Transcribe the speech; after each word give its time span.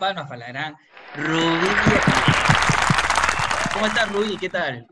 Palmas 0.00 0.26
para 0.28 0.38
la 0.38 0.48
gran 0.48 0.76
Rubí. 1.14 1.68
¿Cómo 3.74 3.86
estás, 3.86 4.10
Rubí? 4.10 4.36
¿Qué 4.38 4.48
tal? 4.48 4.86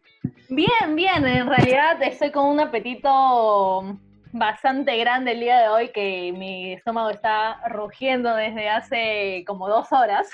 Bien, 0.51 0.95
bien. 0.95 1.27
En 1.27 1.49
realidad 1.49 2.01
estoy 2.03 2.31
con 2.31 2.45
un 2.45 2.61
apetito 2.61 3.99
bastante 4.33 4.99
grande 4.99 5.33
el 5.33 5.41
día 5.41 5.61
de 5.61 5.69
hoy 5.69 5.91
que 5.93 6.33
mi 6.37 6.75
estómago 6.75 7.09
está 7.09 7.59
rugiendo 7.71 8.35
desde 8.35 8.69
hace 8.69 9.45
como 9.47 9.67
dos 9.67 9.91
horas. 9.93 10.29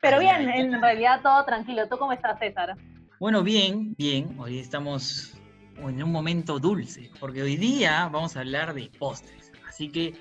Pero 0.00 0.18
bien, 0.20 0.50
en 0.50 0.82
realidad 0.82 1.22
todo 1.22 1.42
tranquilo. 1.46 1.88
¿Tú 1.88 1.96
cómo 1.96 2.12
estás, 2.12 2.38
César? 2.38 2.76
Bueno, 3.18 3.42
bien, 3.42 3.94
bien. 3.96 4.36
Hoy 4.38 4.58
estamos 4.58 5.34
en 5.78 6.02
un 6.02 6.12
momento 6.12 6.58
dulce, 6.58 7.10
porque 7.18 7.42
hoy 7.42 7.56
día 7.56 8.10
vamos 8.12 8.36
a 8.36 8.40
hablar 8.40 8.74
de 8.74 8.90
postres. 8.98 9.50
Así 9.66 9.88
que 9.88 10.12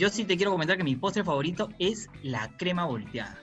yo 0.00 0.08
sí 0.08 0.24
te 0.24 0.38
quiero 0.38 0.50
comentar 0.50 0.78
que 0.78 0.82
mi 0.82 0.96
postre 0.96 1.22
favorito 1.22 1.68
es 1.78 2.08
la 2.22 2.48
crema 2.56 2.86
volteada. 2.86 3.38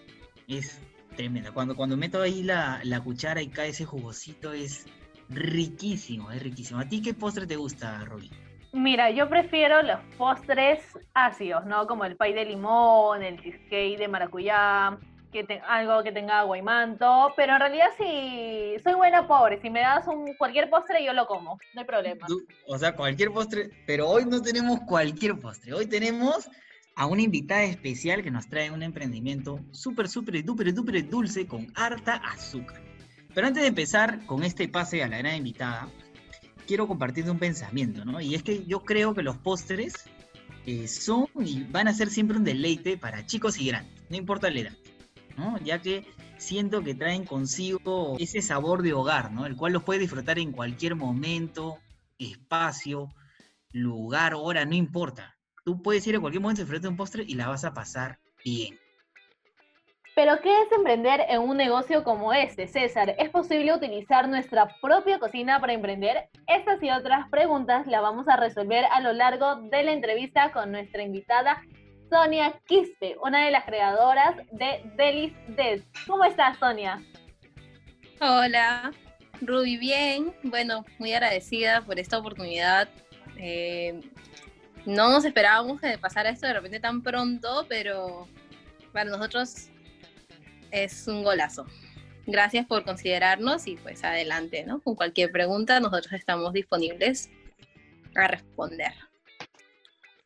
Es 0.48 0.82
tremenda. 1.16 1.52
Cuando, 1.52 1.76
cuando 1.76 1.96
meto 1.96 2.20
ahí 2.20 2.42
la, 2.42 2.80
la 2.84 3.00
cuchara 3.00 3.44
y 3.44 3.48
cae 3.48 3.70
ese 3.70 3.86
jugosito, 3.86 4.54
es 4.54 4.88
riquísimo, 5.30 6.32
es 6.32 6.42
riquísimo. 6.42 6.80
¿A 6.80 6.90
ti 6.90 7.04
qué 7.04 7.14
postre 7.14 7.46
te 7.46 7.58
gusta, 7.58 8.04
Roby? 8.06 8.32
Mira, 8.74 9.12
yo 9.12 9.30
prefiero 9.30 9.84
los 9.84 10.00
postres 10.18 10.80
ácidos, 11.14 11.64
¿no? 11.68 11.86
Como 11.86 12.06
el 12.06 12.18
pay 12.18 12.34
de 12.34 12.46
limón, 12.46 13.22
el 13.22 13.40
cheesecake 13.40 14.00
de 14.00 14.08
maracuyá, 14.08 14.98
que 15.46 15.62
algo 15.68 16.04
que 16.04 16.12
tenga 16.12 16.40
agua 16.40 16.58
y 16.58 16.62
manto, 16.62 17.34
pero 17.36 17.54
en 17.54 17.60
realidad 17.60 17.88
si 17.98 18.76
soy 18.84 18.94
buena 18.94 19.28
pobre, 19.28 19.60
si 19.62 19.70
me 19.70 19.82
das 19.82 20.08
un 20.08 20.34
cualquier 20.36 20.70
postre 20.70 21.04
yo 21.04 21.14
lo 21.14 21.28
como, 21.28 21.60
no 21.74 21.82
hay 21.82 21.86
problema. 21.86 22.26
O 22.68 22.78
sea, 22.78 22.96
cualquier 22.96 23.32
postre, 23.32 23.70
pero 23.86 24.10
hoy 24.10 24.26
no 24.26 24.42
tenemos 24.42 24.80
cualquier 24.82 25.40
postre, 25.40 25.74
hoy 25.74 25.86
tenemos 25.86 26.50
a 26.96 27.06
una 27.06 27.22
invitada 27.22 27.64
especial 27.64 28.24
que 28.24 28.32
nos 28.32 28.48
trae 28.48 28.72
un 28.72 28.82
emprendimiento 28.82 29.60
súper, 29.72 30.10
súper, 30.10 30.44
duper, 30.44 30.74
duper 30.74 31.08
dulce 31.08 31.46
con 31.46 31.68
harta 31.76 32.16
azúcar. 32.16 32.82
Pero 33.36 33.46
antes 33.46 33.62
de 33.62 33.70
empezar 33.70 34.26
con 34.26 34.44
este 34.44 34.68
pase 34.68 35.04
a 35.04 35.08
la 35.08 35.20
gran 35.20 35.36
invitada, 35.36 35.90
quiero 36.66 36.88
compartirte 36.88 37.30
un 37.30 37.38
pensamiento, 37.38 38.04
¿no? 38.04 38.20
Y 38.20 38.34
es 38.34 38.42
que 38.42 38.66
yo 38.66 38.84
creo 38.84 39.14
que 39.14 39.22
los 39.22 39.38
postres 39.38 40.10
eh, 40.66 40.88
son 40.88 41.28
y 41.40 41.64
van 41.66 41.88
a 41.88 41.94
ser 41.94 42.10
siempre 42.10 42.36
un 42.36 42.44
deleite 42.44 42.98
para 42.98 43.26
chicos 43.26 43.60
y 43.60 43.68
grandes, 43.68 44.04
no 44.10 44.18
importa 44.18 44.50
la 44.50 44.60
edad. 44.60 44.74
Ya 45.64 45.82
que 45.82 46.06
siento 46.38 46.84
que 46.84 46.96
traen 46.96 47.26
consigo 47.26 48.16
ese 48.20 48.42
sabor 48.42 48.82
de 48.82 48.94
hogar, 48.94 49.32
¿no? 49.32 49.46
El 49.46 49.56
cual 49.56 49.74
los 49.74 49.84
puedes 49.84 50.02
disfrutar 50.02 50.40
en 50.40 50.52
cualquier 50.52 50.96
momento, 50.96 51.78
espacio, 52.18 53.10
lugar, 53.72 54.34
hora, 54.36 54.66
no 54.66 54.76
importa. 54.76 55.36
Tú 55.66 55.82
puedes 55.82 56.06
ir 56.08 56.16
a 56.16 56.20
cualquier 56.20 56.42
momento, 56.42 56.62
disfrutar 56.62 56.90
un 56.90 56.98
postre 56.98 57.24
y 57.28 57.36
la 57.36 57.50
vas 57.50 57.66
a 57.66 57.74
pasar 57.74 58.20
bien. 58.44 58.80
Pero 60.16 60.40
¿qué 60.42 60.50
es 60.64 60.72
emprender 60.72 61.22
en 61.30 61.42
un 61.42 61.58
negocio 61.58 62.04
como 62.04 62.34
este, 62.34 62.68
César? 62.68 63.14
¿Es 63.20 63.30
posible 63.30 63.72
utilizar 63.76 64.28
nuestra 64.28 64.68
propia 64.82 65.20
cocina 65.20 65.60
para 65.60 65.74
emprender? 65.74 66.30
Estas 66.48 66.82
y 66.82 66.90
otras 66.90 67.30
preguntas 67.30 67.86
las 67.86 68.02
vamos 68.02 68.28
a 68.28 68.36
resolver 68.36 68.86
a 68.86 69.00
lo 69.02 69.14
largo 69.14 69.58
de 69.58 69.84
la 69.84 69.92
entrevista 69.92 70.52
con 70.52 70.72
nuestra 70.72 71.04
invitada 71.04 71.62
Sonia 72.10 72.60
Quispe, 72.66 73.18
una 73.22 73.46
de 73.46 73.52
las 73.52 73.66
creadoras 73.66 74.38
de 74.52 74.82
Delis 74.96 75.34
Des. 75.50 75.84
¿Cómo 76.06 76.24
estás, 76.24 76.58
Sonia? 76.58 77.04
Hola, 78.22 78.92
Ruby, 79.42 79.78
bien. 79.78 80.34
Bueno, 80.44 80.86
muy 81.00 81.14
agradecida 81.14 81.82
por 81.82 82.00
esta 82.00 82.18
oportunidad. 82.18 82.90
Eh, 83.38 84.00
no 84.86 85.10
nos 85.10 85.26
esperábamos 85.26 85.82
que 85.82 85.98
pasara 85.98 86.30
esto 86.30 86.48
de 86.48 86.54
repente 86.54 86.80
tan 86.80 87.04
pronto, 87.04 87.66
pero 87.68 88.28
para 88.94 89.10
nosotros 89.10 89.70
es 90.72 91.08
un 91.08 91.24
golazo. 91.24 91.66
Gracias 92.26 92.66
por 92.66 92.84
considerarnos 92.84 93.68
y 93.68 93.76
pues 93.76 94.04
adelante, 94.04 94.66
¿no? 94.66 94.82
Con 94.82 94.96
cualquier 94.96 95.32
pregunta 95.32 95.80
nosotros 95.80 96.14
estamos 96.14 96.54
disponibles 96.54 97.30
a 98.16 98.28
responder. 98.28 98.94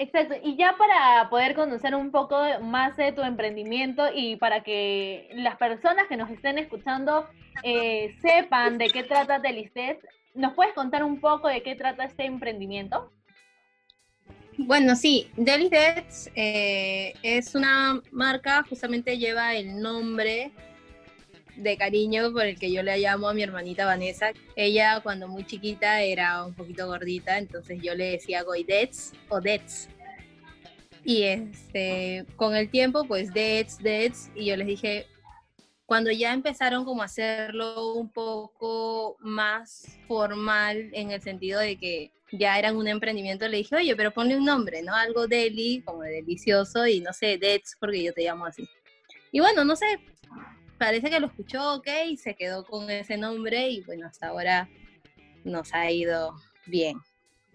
Exacto, 0.02 0.34
y 0.44 0.56
ya 0.56 0.76
para 0.80 1.30
poder 1.30 1.54
conocer 1.54 1.94
un 1.94 2.10
poco 2.10 2.36
más 2.60 2.98
de 2.98 3.12
tu 3.12 3.22
emprendimiento 3.22 4.04
y 4.12 4.36
para 4.36 4.64
que 4.64 5.30
las 5.36 5.58
personas 5.58 6.08
que 6.08 6.18
nos 6.18 6.32
estén 6.32 6.58
escuchando 6.58 7.30
eh, 7.62 8.16
sepan 8.20 8.80
de 8.80 8.88
qué 8.88 9.04
trata 9.04 9.38
Delistes, 9.38 10.00
¿nos 10.34 10.56
puedes 10.56 10.74
contar 10.74 11.04
un 11.04 11.22
poco 11.22 11.50
de 11.50 11.62
qué 11.62 11.76
trata 11.76 12.06
este 12.06 12.26
emprendimiento? 12.26 13.12
Bueno, 14.58 14.96
sí, 14.96 15.30
Delistes 15.38 16.32
eh, 16.34 17.14
es 17.22 17.54
una 17.54 18.02
marca, 18.12 18.66
justamente 18.68 19.20
lleva 19.20 19.54
el 19.54 19.80
nombre 19.80 20.52
de 21.62 21.78
cariño 21.78 22.32
por 22.32 22.46
el 22.46 22.58
que 22.58 22.72
yo 22.72 22.84
le 22.84 22.98
llamo 22.98 23.30
a 23.30 23.34
mi 23.34 23.44
hermanita 23.44 23.86
Vanessa. 23.86 24.32
Ella 24.56 25.00
cuando 25.02 25.28
muy 25.28 25.46
chiquita 25.46 26.02
era 26.02 26.46
un 26.46 26.54
poquito 26.54 26.88
gordita, 26.88 27.38
entonces 27.38 27.80
yo 27.82 27.96
le 27.96 28.12
decía 28.12 28.44
Goidets 28.44 29.14
o 29.30 29.40
Dets. 29.40 29.90
Y 31.04 31.24
este, 31.24 32.26
con 32.36 32.56
el 32.56 32.70
tiempo, 32.70 33.06
pues 33.06 33.34
Dets, 33.34 33.80
Dets, 33.80 34.30
y 34.36 34.46
yo 34.46 34.56
les 34.56 34.68
dije, 34.68 35.08
cuando 35.86 36.12
ya 36.12 36.32
empezaron 36.32 36.86
como 36.86 37.02
a 37.02 37.06
hacerlo 37.06 37.94
un 37.94 38.10
poco 38.12 39.18
más 39.20 39.88
formal 40.08 40.90
en 40.94 41.12
el 41.12 41.22
sentido 41.22 41.60
de 41.60 41.78
que 41.78 42.12
ya 42.32 42.58
eran 42.58 42.78
un 42.78 42.88
emprendimiento, 42.88 43.48
le 43.48 43.58
dije, 43.58 43.76
oye, 43.76 43.96
pero 43.96 44.12
ponle 44.12 44.38
un 44.38 44.46
nombre, 44.46 44.84
¿no? 44.84 44.96
Algo 44.96 45.28
deli, 45.28 45.82
como 45.84 46.04
de 46.04 46.12
delicioso, 46.12 46.88
y 46.88 47.02
no 47.02 47.12
sé, 47.14 47.38
Dets, 47.38 47.76
porque 47.80 48.04
yo 48.04 48.14
te 48.14 48.24
llamo 48.24 48.46
así. 48.46 48.70
Y 49.32 49.40
bueno, 49.40 49.66
no 49.66 49.76
sé, 49.76 50.00
parece 50.82 51.12
que 51.12 51.20
lo 51.20 51.28
escuchó, 51.28 51.76
ok, 51.76 51.88
y 52.10 52.18
se 52.18 52.34
quedó 52.34 52.66
con 52.66 52.90
ese 52.90 53.16
nombre 53.16 53.70
y 53.70 53.82
bueno, 53.82 54.08
hasta 54.08 54.30
ahora 54.30 54.68
nos 55.44 55.76
ha 55.76 55.92
ido 55.92 56.34
bien. 56.66 56.98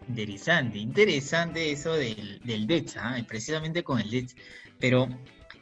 Interesante, 0.08 0.78
interesante 0.78 1.72
eso 1.72 1.94
del, 1.94 2.40
del 2.44 2.68
DETS, 2.68 2.98
¿ah? 2.98 3.16
precisamente 3.26 3.82
con 3.82 3.98
el 3.98 4.08
DETS. 4.10 4.36
Pero 4.78 5.08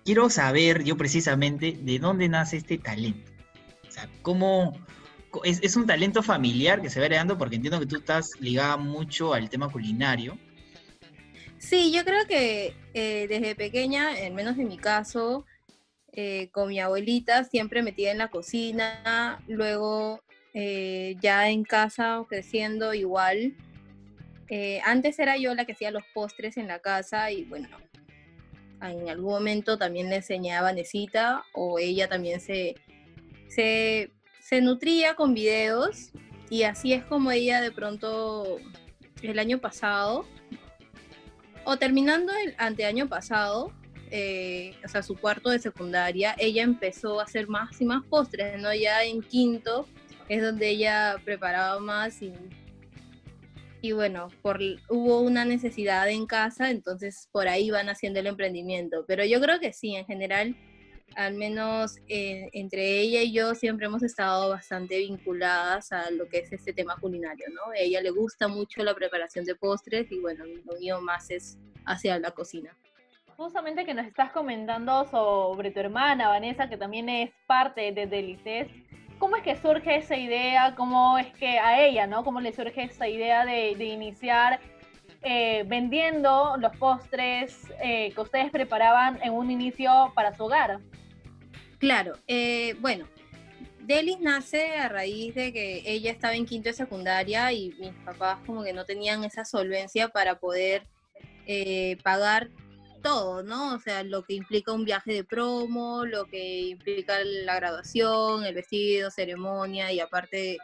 quiero 0.04 0.28
saber 0.28 0.84
yo 0.84 0.98
precisamente 0.98 1.78
de 1.80 1.98
dónde 1.98 2.28
nace 2.28 2.58
este 2.58 2.76
talento. 2.76 3.32
O 3.88 3.90
sea, 3.90 4.10
cómo... 4.20 4.78
Es, 5.42 5.74
un 5.74 5.86
talento 5.86 6.22
familiar 6.22 6.82
que 6.82 6.90
se 6.90 7.00
va 7.00 7.06
heredando 7.06 7.38
porque 7.38 7.56
entiendo 7.56 7.80
que 7.80 7.86
tú 7.86 7.96
estás 7.96 8.32
ligada 8.40 8.76
mucho 8.76 9.32
al 9.32 9.48
tema 9.48 9.70
culinario. 9.70 10.38
Sí, 11.56 11.90
yo 11.92 12.04
creo 12.04 12.26
que 12.26 12.76
eh, 12.92 13.26
desde 13.26 13.54
pequeña, 13.56 14.10
al 14.10 14.34
menos 14.34 14.58
en 14.58 14.68
mi 14.68 14.76
caso, 14.76 15.46
eh, 16.16 16.48
con 16.52 16.68
mi 16.68 16.78
abuelita, 16.78 17.42
siempre 17.42 17.82
metida 17.82 18.12
en 18.12 18.18
la 18.18 18.28
cocina, 18.28 19.42
luego 19.48 20.22
eh, 20.52 21.16
ya 21.20 21.48
en 21.48 21.64
casa 21.64 22.24
creciendo 22.28 22.94
igual. 22.94 23.56
Eh, 24.48 24.80
antes 24.84 25.18
era 25.18 25.36
yo 25.36 25.52
la 25.56 25.64
que 25.64 25.72
hacía 25.72 25.90
los 25.90 26.04
postres 26.14 26.56
en 26.56 26.68
la 26.68 26.78
casa 26.78 27.32
y 27.32 27.42
bueno, 27.44 27.68
en 28.80 29.08
algún 29.08 29.32
momento 29.32 29.76
también 29.76 30.08
le 30.08 30.16
enseñaba 30.16 30.68
a 30.68 30.72
Nesita 30.72 31.42
o 31.52 31.80
ella 31.80 32.08
también 32.08 32.40
se, 32.40 32.76
se, 33.48 34.12
se 34.38 34.60
nutría 34.60 35.16
con 35.16 35.34
videos 35.34 36.12
y 36.48 36.62
así 36.62 36.92
es 36.92 37.02
como 37.04 37.32
ella 37.32 37.60
de 37.60 37.72
pronto 37.72 38.58
el 39.20 39.38
año 39.40 39.58
pasado 39.58 40.26
o 41.64 41.76
terminando 41.76 42.32
el 42.44 42.54
anteaño 42.58 43.08
pasado 43.08 43.72
eh, 44.10 44.74
o 44.84 44.88
sea, 44.88 45.02
su 45.02 45.16
cuarto 45.16 45.50
de 45.50 45.58
secundaria, 45.58 46.34
ella 46.38 46.62
empezó 46.62 47.20
a 47.20 47.24
hacer 47.24 47.48
más 47.48 47.80
y 47.80 47.84
más 47.84 48.04
postres, 48.04 48.60
¿no? 48.60 48.74
Ya 48.74 49.04
en 49.04 49.22
quinto 49.22 49.86
es 50.28 50.42
donde 50.42 50.68
ella 50.68 51.16
preparaba 51.24 51.80
más 51.80 52.22
y, 52.22 52.32
y 53.80 53.92
bueno, 53.92 54.28
por, 54.42 54.60
hubo 54.88 55.20
una 55.20 55.44
necesidad 55.44 56.08
en 56.08 56.26
casa, 56.26 56.70
entonces 56.70 57.28
por 57.32 57.48
ahí 57.48 57.70
van 57.70 57.88
haciendo 57.88 58.20
el 58.20 58.26
emprendimiento. 58.26 59.04
Pero 59.06 59.24
yo 59.24 59.40
creo 59.40 59.60
que 59.60 59.72
sí, 59.72 59.94
en 59.94 60.06
general, 60.06 60.56
al 61.16 61.34
menos 61.34 61.96
eh, 62.08 62.48
entre 62.52 63.00
ella 63.00 63.22
y 63.22 63.32
yo 63.32 63.54
siempre 63.54 63.86
hemos 63.86 64.02
estado 64.02 64.48
bastante 64.48 64.98
vinculadas 64.98 65.92
a 65.92 66.10
lo 66.10 66.28
que 66.28 66.38
es 66.38 66.52
este 66.52 66.72
tema 66.72 66.96
culinario, 66.96 67.46
¿no? 67.50 67.72
Ella 67.74 68.00
le 68.00 68.10
gusta 68.10 68.48
mucho 68.48 68.82
la 68.82 68.94
preparación 68.94 69.44
de 69.44 69.54
postres 69.54 70.10
y 70.10 70.18
bueno, 70.18 70.44
lo 70.46 70.78
mío 70.78 71.00
más 71.00 71.30
es 71.30 71.58
hacia 71.84 72.18
la 72.18 72.30
cocina. 72.30 72.76
Justamente 73.36 73.84
que 73.84 73.94
nos 73.94 74.06
estás 74.06 74.30
comentando 74.30 75.04
sobre 75.06 75.70
tu 75.70 75.80
hermana 75.80 76.28
Vanessa, 76.28 76.68
que 76.68 76.76
también 76.76 77.08
es 77.08 77.30
parte 77.46 77.92
de 77.92 78.06
Delices. 78.06 78.68
¿Cómo 79.18 79.36
es 79.36 79.42
que 79.42 79.56
surge 79.56 79.96
esa 79.96 80.16
idea? 80.16 80.74
¿Cómo 80.76 81.18
es 81.18 81.32
que 81.34 81.58
a 81.58 81.84
ella, 81.84 82.06
¿no? 82.06 82.24
¿Cómo 82.24 82.40
le 82.40 82.52
surge 82.52 82.84
esa 82.84 83.08
idea 83.08 83.44
de, 83.44 83.74
de 83.76 83.84
iniciar 83.86 84.60
eh, 85.22 85.64
vendiendo 85.66 86.56
los 86.58 86.76
postres 86.76 87.58
eh, 87.82 88.12
que 88.14 88.20
ustedes 88.20 88.50
preparaban 88.50 89.18
en 89.22 89.32
un 89.32 89.50
inicio 89.50 90.12
para 90.14 90.34
su 90.34 90.44
hogar? 90.44 90.78
Claro, 91.78 92.12
eh, 92.28 92.76
bueno, 92.80 93.06
Delis 93.80 94.20
nace 94.20 94.76
a 94.76 94.88
raíz 94.88 95.34
de 95.34 95.52
que 95.52 95.82
ella 95.84 96.10
estaba 96.10 96.34
en 96.34 96.46
quinto 96.46 96.68
de 96.68 96.74
secundaria 96.74 97.52
y 97.52 97.74
mis 97.78 97.92
papás 98.04 98.38
como 98.46 98.62
que 98.62 98.72
no 98.72 98.84
tenían 98.84 99.24
esa 99.24 99.44
solvencia 99.44 100.08
para 100.08 100.38
poder 100.38 100.86
eh, 101.46 101.98
pagar 102.02 102.48
todo, 103.04 103.42
¿no? 103.42 103.74
O 103.74 103.78
sea, 103.78 104.02
lo 104.02 104.24
que 104.24 104.32
implica 104.32 104.72
un 104.72 104.84
viaje 104.84 105.12
de 105.12 105.24
promo, 105.24 106.06
lo 106.06 106.24
que 106.24 106.62
implica 106.62 107.22
la 107.22 107.54
graduación, 107.56 108.44
el 108.44 108.54
vestido, 108.54 109.10
ceremonia 109.10 109.92
y 109.92 110.00
aparte 110.00 110.58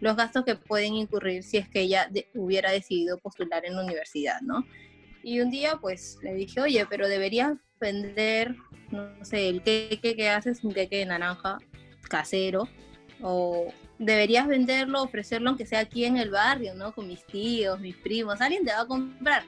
los 0.00 0.14
gastos 0.14 0.44
que 0.44 0.56
pueden 0.56 0.94
incurrir 0.94 1.42
si 1.42 1.56
es 1.56 1.68
que 1.68 1.80
ella 1.80 2.10
hubiera 2.34 2.70
decidido 2.70 3.18
postular 3.18 3.64
en 3.64 3.76
la 3.76 3.82
universidad, 3.82 4.42
¿no? 4.42 4.66
Y 5.22 5.40
un 5.40 5.50
día 5.50 5.78
pues 5.80 6.18
le 6.22 6.34
dije, 6.34 6.60
oye, 6.60 6.86
pero 6.86 7.08
deberías 7.08 7.54
vender, 7.80 8.54
no 8.90 9.24
sé, 9.24 9.48
el 9.48 9.62
queque 9.62 10.14
que 10.14 10.28
haces, 10.28 10.62
un 10.64 10.74
queque 10.74 10.98
de 10.98 11.06
naranja 11.06 11.58
casero, 12.10 12.68
o 13.22 13.72
deberías 13.98 14.46
venderlo, 14.46 15.02
ofrecerlo 15.02 15.48
aunque 15.48 15.64
sea 15.64 15.80
aquí 15.80 16.04
en 16.04 16.18
el 16.18 16.30
barrio, 16.30 16.74
¿no? 16.74 16.92
Con 16.92 17.08
mis 17.08 17.24
tíos, 17.24 17.80
mis 17.80 17.96
primos, 17.96 18.38
alguien 18.42 18.66
te 18.66 18.72
va 18.72 18.82
a 18.82 18.86
comprar. 18.86 19.44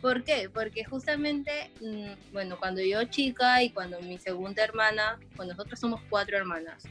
¿Por 0.00 0.22
qué? 0.22 0.48
Porque 0.52 0.84
justamente, 0.84 1.72
mm, 1.80 2.32
bueno, 2.32 2.58
cuando 2.58 2.80
yo 2.80 3.04
chica 3.04 3.62
y 3.62 3.70
cuando 3.70 4.00
mi 4.00 4.18
segunda 4.18 4.62
hermana, 4.62 5.18
pues 5.36 5.48
nosotros 5.48 5.78
somos 5.78 6.00
cuatro 6.08 6.36
hermanas, 6.36 6.84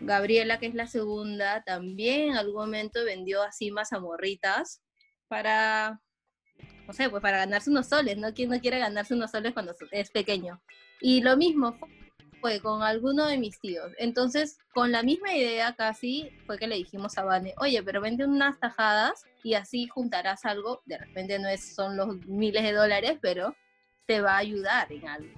Gabriela, 0.00 0.58
que 0.58 0.66
es 0.66 0.74
la 0.74 0.86
segunda, 0.86 1.62
también 1.64 2.32
en 2.32 2.36
algún 2.36 2.56
momento 2.56 3.04
vendió 3.04 3.42
así 3.42 3.70
mazamorritas 3.70 4.82
para 5.28 6.00
no 6.86 6.92
sé, 6.92 7.08
pues 7.08 7.22
para 7.22 7.38
ganarse 7.38 7.70
unos 7.70 7.86
soles, 7.88 8.16
¿no? 8.18 8.32
¿Quién 8.34 8.50
no 8.50 8.60
quiere 8.60 8.78
ganarse 8.78 9.14
unos 9.14 9.30
soles 9.30 9.54
cuando 9.54 9.74
es 9.90 10.10
pequeño? 10.10 10.60
Y 11.00 11.22
lo 11.22 11.36
mismo 11.36 11.78
fue 12.40 12.60
con 12.60 12.82
alguno 12.82 13.26
de 13.26 13.38
mis 13.38 13.58
tíos. 13.58 13.90
Entonces, 13.98 14.58
con 14.72 14.92
la 14.92 15.02
misma 15.02 15.34
idea 15.34 15.74
casi 15.74 16.30
fue 16.46 16.58
que 16.58 16.66
le 16.66 16.76
dijimos 16.76 17.16
a 17.16 17.24
Vane, 17.24 17.54
oye, 17.58 17.82
pero 17.82 18.00
vende 18.00 18.26
unas 18.26 18.58
tajadas 18.60 19.24
y 19.44 19.54
así 19.54 19.86
juntarás 19.86 20.44
algo. 20.44 20.82
De 20.86 20.98
repente 20.98 21.38
no 21.38 21.48
es, 21.48 21.76
son 21.76 21.96
los 21.96 22.16
miles 22.26 22.64
de 22.64 22.72
dólares, 22.72 23.18
pero 23.22 23.54
te 24.06 24.20
va 24.20 24.32
a 24.34 24.38
ayudar 24.38 24.90
en 24.92 25.06
algo. 25.06 25.32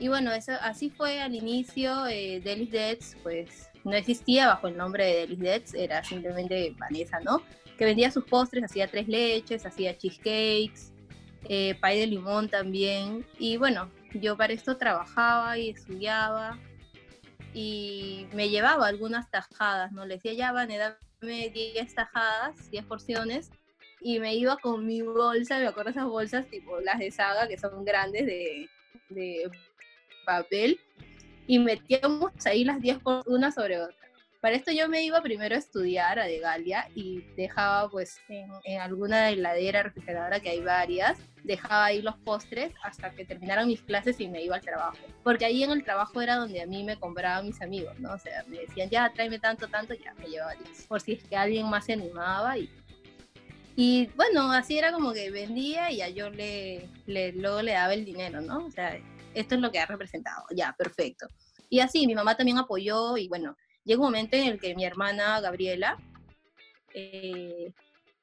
Y 0.00 0.08
bueno, 0.08 0.32
eso, 0.32 0.52
así 0.62 0.88
fue 0.88 1.20
al 1.20 1.34
inicio. 1.34 2.06
Eh, 2.06 2.40
Delis 2.42 2.70
Deads, 2.70 3.16
pues 3.22 3.68
no 3.84 3.92
existía 3.92 4.46
bajo 4.46 4.68
el 4.68 4.76
nombre 4.78 5.04
de 5.04 5.14
Delis 5.20 5.38
Deads, 5.40 5.74
era 5.74 6.02
simplemente 6.02 6.74
Vanessa, 6.78 7.20
¿no? 7.20 7.42
que 7.76 7.84
vendía 7.84 8.10
sus 8.10 8.24
postres, 8.24 8.64
hacía 8.64 8.88
tres 8.88 9.08
leches, 9.08 9.66
hacía 9.66 9.96
cheesecakes, 9.96 10.92
eh, 11.48 11.76
pay 11.80 12.00
de 12.00 12.06
limón 12.06 12.48
también. 12.48 13.26
Y 13.38 13.56
bueno, 13.56 13.90
yo 14.14 14.36
para 14.36 14.52
esto 14.52 14.76
trabajaba 14.76 15.58
y 15.58 15.70
estudiaba 15.70 16.58
y 17.52 18.26
me 18.32 18.48
llevaba 18.48 18.86
algunas 18.86 19.30
tajadas, 19.30 19.92
¿no? 19.92 20.06
Le 20.06 20.14
decía, 20.14 20.34
ya, 20.34 20.52
van, 20.52 20.68
dame 20.68 20.96
10 21.24 21.94
tajadas, 21.94 22.70
10 22.70 22.84
porciones, 22.84 23.50
y 24.00 24.20
me 24.20 24.34
iba 24.34 24.56
con 24.58 24.86
mi 24.86 25.02
bolsa, 25.02 25.58
me 25.58 25.66
acuerdo 25.66 25.90
esas 25.90 26.06
bolsas 26.06 26.46
tipo 26.48 26.80
las 26.80 26.98
de 26.98 27.10
saga, 27.10 27.48
que 27.48 27.58
son 27.58 27.84
grandes 27.84 28.26
de, 28.26 28.68
de 29.08 29.50
papel, 30.26 30.78
y 31.46 31.58
metíamos 31.58 32.32
ahí 32.46 32.64
las 32.64 32.80
10 32.80 32.98
por 32.98 33.22
una 33.26 33.50
sobre 33.50 33.80
otra. 33.80 34.03
Para 34.44 34.56
esto 34.56 34.72
yo 34.72 34.90
me 34.90 35.02
iba 35.02 35.22
primero 35.22 35.54
a 35.54 35.58
estudiar 35.58 36.18
a 36.18 36.26
De 36.26 36.38
Galia 36.38 36.90
y 36.94 37.22
dejaba 37.34 37.88
pues 37.88 38.20
en, 38.28 38.78
alguna 38.78 39.30
heladera 39.30 39.84
refrigeradora 39.84 40.38
que 40.38 40.50
hay 40.50 40.60
varias, 40.60 41.18
dejaba 41.44 41.86
ahí 41.86 42.02
los 42.02 42.18
postres 42.18 42.74
hasta 42.82 43.08
que 43.12 43.24
terminaran 43.24 43.66
mis 43.66 43.80
clases 43.80 44.20
y 44.20 44.28
me 44.28 44.42
iba 44.42 44.56
al 44.56 44.60
trabajo. 44.60 44.98
Porque 45.22 45.46
ahí 45.46 45.62
en 45.62 45.70
el 45.70 45.82
trabajo 45.82 46.20
era 46.20 46.36
donde 46.36 46.60
a 46.60 46.66
mí 46.66 46.84
me 46.84 47.00
compraban 47.00 47.46
mis 47.46 47.62
amigos, 47.62 47.98
¿no? 47.98 48.12
O 48.12 48.18
sea, 48.18 48.44
me 48.46 48.58
decían, 48.58 48.90
ya, 48.90 49.10
tráeme 49.14 49.38
tanto, 49.38 49.66
tanto, 49.68 49.94
ya, 49.94 50.12
me 50.12 50.26
llevaba 50.26 50.52
10. 50.56 50.88
Por 50.88 51.00
si 51.00 51.12
es 51.12 51.24
que 51.24 51.36
alguien 51.36 51.66
más 51.70 51.86
se 51.86 51.94
animaba 51.94 52.58
y... 52.58 52.68
Y 53.76 54.10
bueno, 54.14 54.52
así 54.52 54.76
era 54.76 54.92
como 54.92 55.14
que 55.14 55.30
vendía 55.30 55.90
y 55.90 55.96
ya 55.96 56.10
yo 56.10 56.28
le, 56.28 56.90
le, 57.06 57.32
luego 57.32 57.62
le 57.62 57.72
daba 57.72 57.94
el 57.94 58.04
dinero, 58.04 58.42
¿no? 58.42 58.66
O 58.66 58.70
sea, 58.70 59.00
esto 59.32 59.54
es 59.54 59.60
lo 59.62 59.72
que 59.72 59.78
ha 59.78 59.86
representado, 59.86 60.44
ya, 60.54 60.74
perfecto. 60.76 61.28
Y 61.70 61.80
así, 61.80 62.06
mi 62.06 62.14
mamá 62.14 62.36
también 62.36 62.58
apoyó 62.58 63.16
y 63.16 63.26
bueno, 63.26 63.56
llega 63.84 64.00
un 64.00 64.06
momento 64.06 64.36
en 64.36 64.48
el 64.48 64.60
que 64.60 64.74
mi 64.74 64.84
hermana 64.84 65.40
Gabriela, 65.40 65.98
eh, 66.94 67.72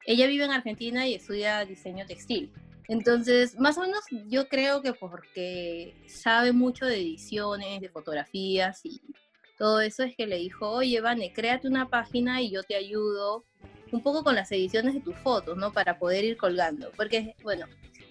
ella 0.05 0.27
vive 0.27 0.45
en 0.45 0.51
Argentina 0.51 1.07
y 1.07 1.15
estudia 1.15 1.63
diseño 1.65 2.05
textil. 2.05 2.51
Entonces, 2.87 3.57
más 3.59 3.77
o 3.77 3.81
menos 3.81 4.03
yo 4.27 4.47
creo 4.47 4.81
que 4.81 4.93
porque 4.93 5.95
sabe 6.07 6.51
mucho 6.51 6.85
de 6.85 6.95
ediciones, 6.95 7.79
de 7.79 7.89
fotografías 7.89 8.81
y 8.83 9.01
todo 9.57 9.79
eso 9.79 10.03
es 10.03 10.15
que 10.15 10.27
le 10.27 10.37
dijo, 10.37 10.69
oye, 10.69 10.99
Vane, 11.01 11.31
créate 11.31 11.67
una 11.67 11.87
página 11.87 12.41
y 12.41 12.51
yo 12.51 12.63
te 12.63 12.75
ayudo 12.75 13.45
un 13.91 14.01
poco 14.01 14.23
con 14.23 14.35
las 14.35 14.51
ediciones 14.51 14.93
de 14.93 15.01
tus 15.01 15.15
fotos, 15.17 15.57
¿no? 15.57 15.71
Para 15.71 15.99
poder 15.99 16.25
ir 16.25 16.37
colgando. 16.37 16.91
Porque, 16.97 17.35
bueno, 17.43 17.67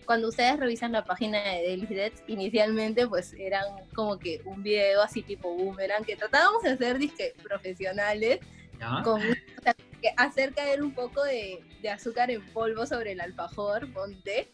cuando 0.07 0.29
ustedes 0.29 0.59
revisan 0.59 0.93
la 0.93 1.05
página 1.05 1.43
de 1.43 1.63
Daily 1.63 1.87
Deads, 1.87 2.23
inicialmente 2.27 3.07
pues 3.07 3.33
eran 3.35 3.65
como 3.95 4.19
que 4.19 4.41
un 4.45 4.63
video 4.63 5.03
así 5.03 5.23
tipo 5.23 5.55
boomerang, 5.55 6.05
que 6.05 6.17
tratábamos 6.17 6.63
de 6.63 6.71
hacer 6.71 6.99
disque 6.99 7.35
profesionales, 7.43 8.41
con 9.05 9.21
hacer 10.17 10.55
caer 10.55 10.83
un 10.83 10.95
poco 10.95 11.23
de, 11.25 11.63
azúcar 11.91 12.31
en 12.31 12.45
polvo 12.53 12.87
sobre 12.87 13.13
el 13.13 13.21
alfajor, 13.21 13.93
ponte, 13.93 14.51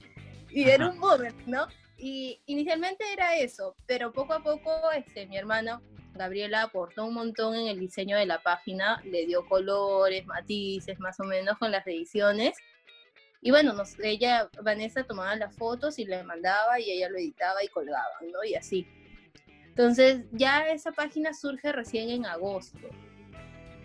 y 0.51 0.69
era 0.69 0.89
un 0.89 1.01
boomerang, 1.01 1.37
¿no? 1.47 1.67
Y 1.99 2.41
inicialmente 2.47 3.05
era 3.13 3.37
eso, 3.37 3.75
pero 3.87 4.13
poco 4.13 4.35
a 4.35 4.43
poco 4.43 4.71
este, 4.93 5.27
mi 5.27 5.37
hermana 5.39 5.81
Gabriela 6.17 6.63
aportó 6.63 7.05
un 7.05 7.15
montón 7.15 7.55
en 7.55 7.69
el 7.69 7.79
diseño 7.79 8.17
de 8.17 8.27
la 8.27 8.43
página, 8.43 9.01
le 9.05 9.27
dio 9.27 9.47
colores, 9.47 10.27
matices, 10.27 10.99
más 10.99 11.21
o 11.21 11.25
menos 11.25 11.59
con 11.59 11.71
las 11.71 11.87
ediciones, 11.87 12.57
y 13.47 13.51
bueno, 13.53 13.75
nos, 13.75 13.97
ella, 14.01 14.51
Vanessa 14.61 15.05
tomaba 15.05 15.37
las 15.37 15.55
fotos 15.55 16.01
y 16.01 16.05
le 16.05 16.21
mandaba 16.25 16.81
y 16.81 16.91
ella 16.91 17.09
lo 17.09 17.17
editaba 17.17 17.63
y 17.63 17.69
colgaba, 17.69 18.03
¿no? 18.21 18.43
Y 18.43 18.57
así. 18.57 18.89
Entonces 19.69 20.25
ya 20.33 20.69
esa 20.69 20.91
página 20.91 21.33
surge 21.33 21.71
recién 21.71 22.11
en 22.11 22.27
agosto. 22.27 22.89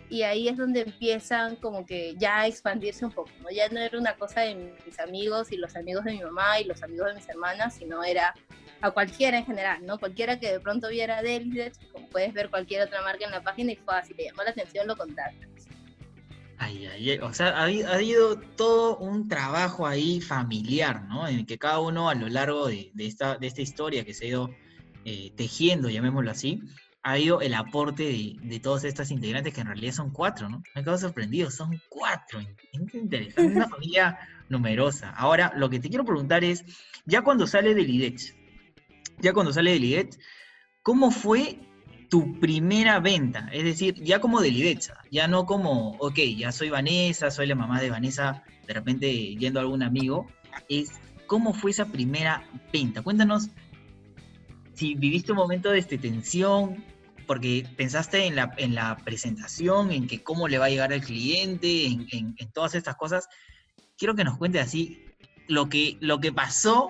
Y 0.10 0.24
ahí 0.24 0.48
es 0.48 0.58
donde 0.58 0.82
empiezan 0.82 1.58
como 1.58 1.86
que 1.86 2.16
ya 2.18 2.40
a 2.40 2.48
expandirse 2.48 3.06
un 3.06 3.12
poco, 3.12 3.30
¿no? 3.44 3.52
Ya 3.52 3.70
no 3.70 3.80
era 3.80 4.00
una 4.00 4.16
cosa 4.16 4.42
de 4.42 4.74
mis 4.84 5.00
amigos 5.00 5.52
y 5.52 5.58
los 5.58 5.76
amigos 5.76 6.06
de 6.06 6.14
mi 6.14 6.24
mamá 6.24 6.60
y 6.60 6.64
los 6.64 6.82
amigos 6.82 7.10
de 7.10 7.14
mis 7.14 7.30
hermanas, 7.30 7.76
sino 7.76 8.04
era 8.04 8.34
a 8.82 8.90
cualquiera 8.90 9.38
en 9.38 9.46
general, 9.46 9.86
¿no? 9.86 10.00
Cualquiera 10.00 10.40
que 10.40 10.54
de 10.54 10.60
pronto 10.60 10.90
viera 10.90 11.22
Delidet, 11.22 11.78
como 11.92 12.10
puedes 12.10 12.34
ver 12.34 12.50
cualquier 12.50 12.82
otra 12.82 13.04
marca 13.04 13.26
en 13.26 13.32
la 13.32 13.44
página 13.44 13.74
y 13.74 13.76
fácil, 13.76 14.18
le 14.18 14.24
llamó 14.24 14.42
la 14.42 14.50
atención, 14.50 14.88
lo 14.88 14.98
contactas. 14.98 15.51
Ay, 16.64 16.86
ay, 16.86 17.18
o 17.18 17.34
sea, 17.34 17.58
ha, 17.58 17.64
habido 17.64 18.38
todo 18.40 18.98
un 18.98 19.28
trabajo 19.28 19.88
ahí 19.88 20.22
familiar, 20.22 21.04
¿no? 21.08 21.28
En 21.28 21.48
que 21.48 21.58
cada 21.58 21.80
uno 21.80 22.08
a 22.08 22.14
lo 22.14 22.30
largo 22.30 22.68
de, 22.68 22.92
esta, 23.00 23.40
historia 23.42 24.06
que 24.06 24.14
se 24.14 24.26
ha 24.26 24.28
ido 24.28 24.50
eh, 25.04 25.34
tejiendo, 25.36 25.90
llamémoslo 25.90 26.30
así, 26.30 26.62
ha 27.02 27.14
habido 27.14 27.42
el 27.42 27.56
aporte 27.56 28.04
de, 28.04 28.36
de, 28.44 28.60
todas 28.60 28.84
estas 28.84 29.10
integrantes, 29.10 29.56
que 29.56 29.62
en 29.62 29.68
realidad 29.68 29.94
son 29.94 30.12
cuatro, 30.12 30.50
¿no? 30.50 30.62
Me 30.76 30.84
quedo 30.84 31.00
sorprendido, 31.00 31.50
son 31.50 31.82
cuatro. 31.90 32.40
Interesante, 32.94 33.56
una 33.56 33.68
familia 33.68 34.20
numerosa. 34.48 35.10
Ahora, 35.18 35.54
lo 35.56 35.68
que 35.68 35.80
te 35.80 35.90
quiero 35.90 36.06
preguntar 36.06 36.44
es, 36.44 36.64
ya 37.06 37.24
cuando 37.24 37.48
sale 37.48 37.74
del 37.74 37.90
IDEX, 37.90 38.36
ya 39.18 39.34
cuando 39.34 39.52
sale 39.52 39.72
del 39.72 39.84
IDEX, 39.84 40.20
¿cómo 40.84 41.10
fue 41.10 41.58
tu 42.12 42.38
primera 42.42 43.00
venta, 43.00 43.48
es 43.54 43.64
decir, 43.64 43.96
ya 44.04 44.20
como 44.20 44.42
de 44.42 44.52
Lidetza, 44.52 44.98
ya 45.10 45.30
no 45.30 45.46
como, 45.46 45.92
ok, 45.92 46.20
ya 46.36 46.52
soy 46.52 46.70
Vanessa, 46.70 47.32
soy 47.32 47.48
la 47.48 47.56
mamá 47.56 47.80
de 47.80 47.90
Vanessa, 47.90 48.44
de 48.68 48.74
repente 48.74 49.10
yendo 49.38 49.62
a 49.62 49.64
algún 49.64 49.82
amigo, 49.82 50.28
es 50.68 50.92
cómo 51.26 51.54
fue 51.54 51.72
esa 51.72 51.86
primera 51.86 52.46
venta. 52.74 53.02
Cuéntanos 53.02 53.48
si 54.74 54.96
viviste 54.96 55.32
un 55.32 55.38
momento 55.38 55.70
de 55.70 55.80
este, 55.80 55.98
tensión, 55.98 56.84
porque 57.28 57.66
pensaste 57.78 58.26
en 58.26 58.36
la, 58.36 58.54
en 58.58 58.76
la 58.76 58.98
presentación, 58.98 59.94
en 59.94 60.06
que 60.06 60.22
cómo 60.22 60.50
le 60.50 60.58
va 60.58 60.66
a 60.66 60.70
llegar 60.70 60.92
al 60.92 61.00
cliente, 61.00 61.86
en, 61.86 62.36
todas 62.54 62.76
estas 62.76 62.98
cosas. 62.98 63.30
Quiero 63.98 64.16
que 64.16 64.26
nos 64.26 64.38
cuentes 64.38 64.62
así 64.62 65.06
lo 65.48 65.70
que, 65.70 65.98
lo 66.02 66.20
que 66.20 66.34
pasó 66.34 66.90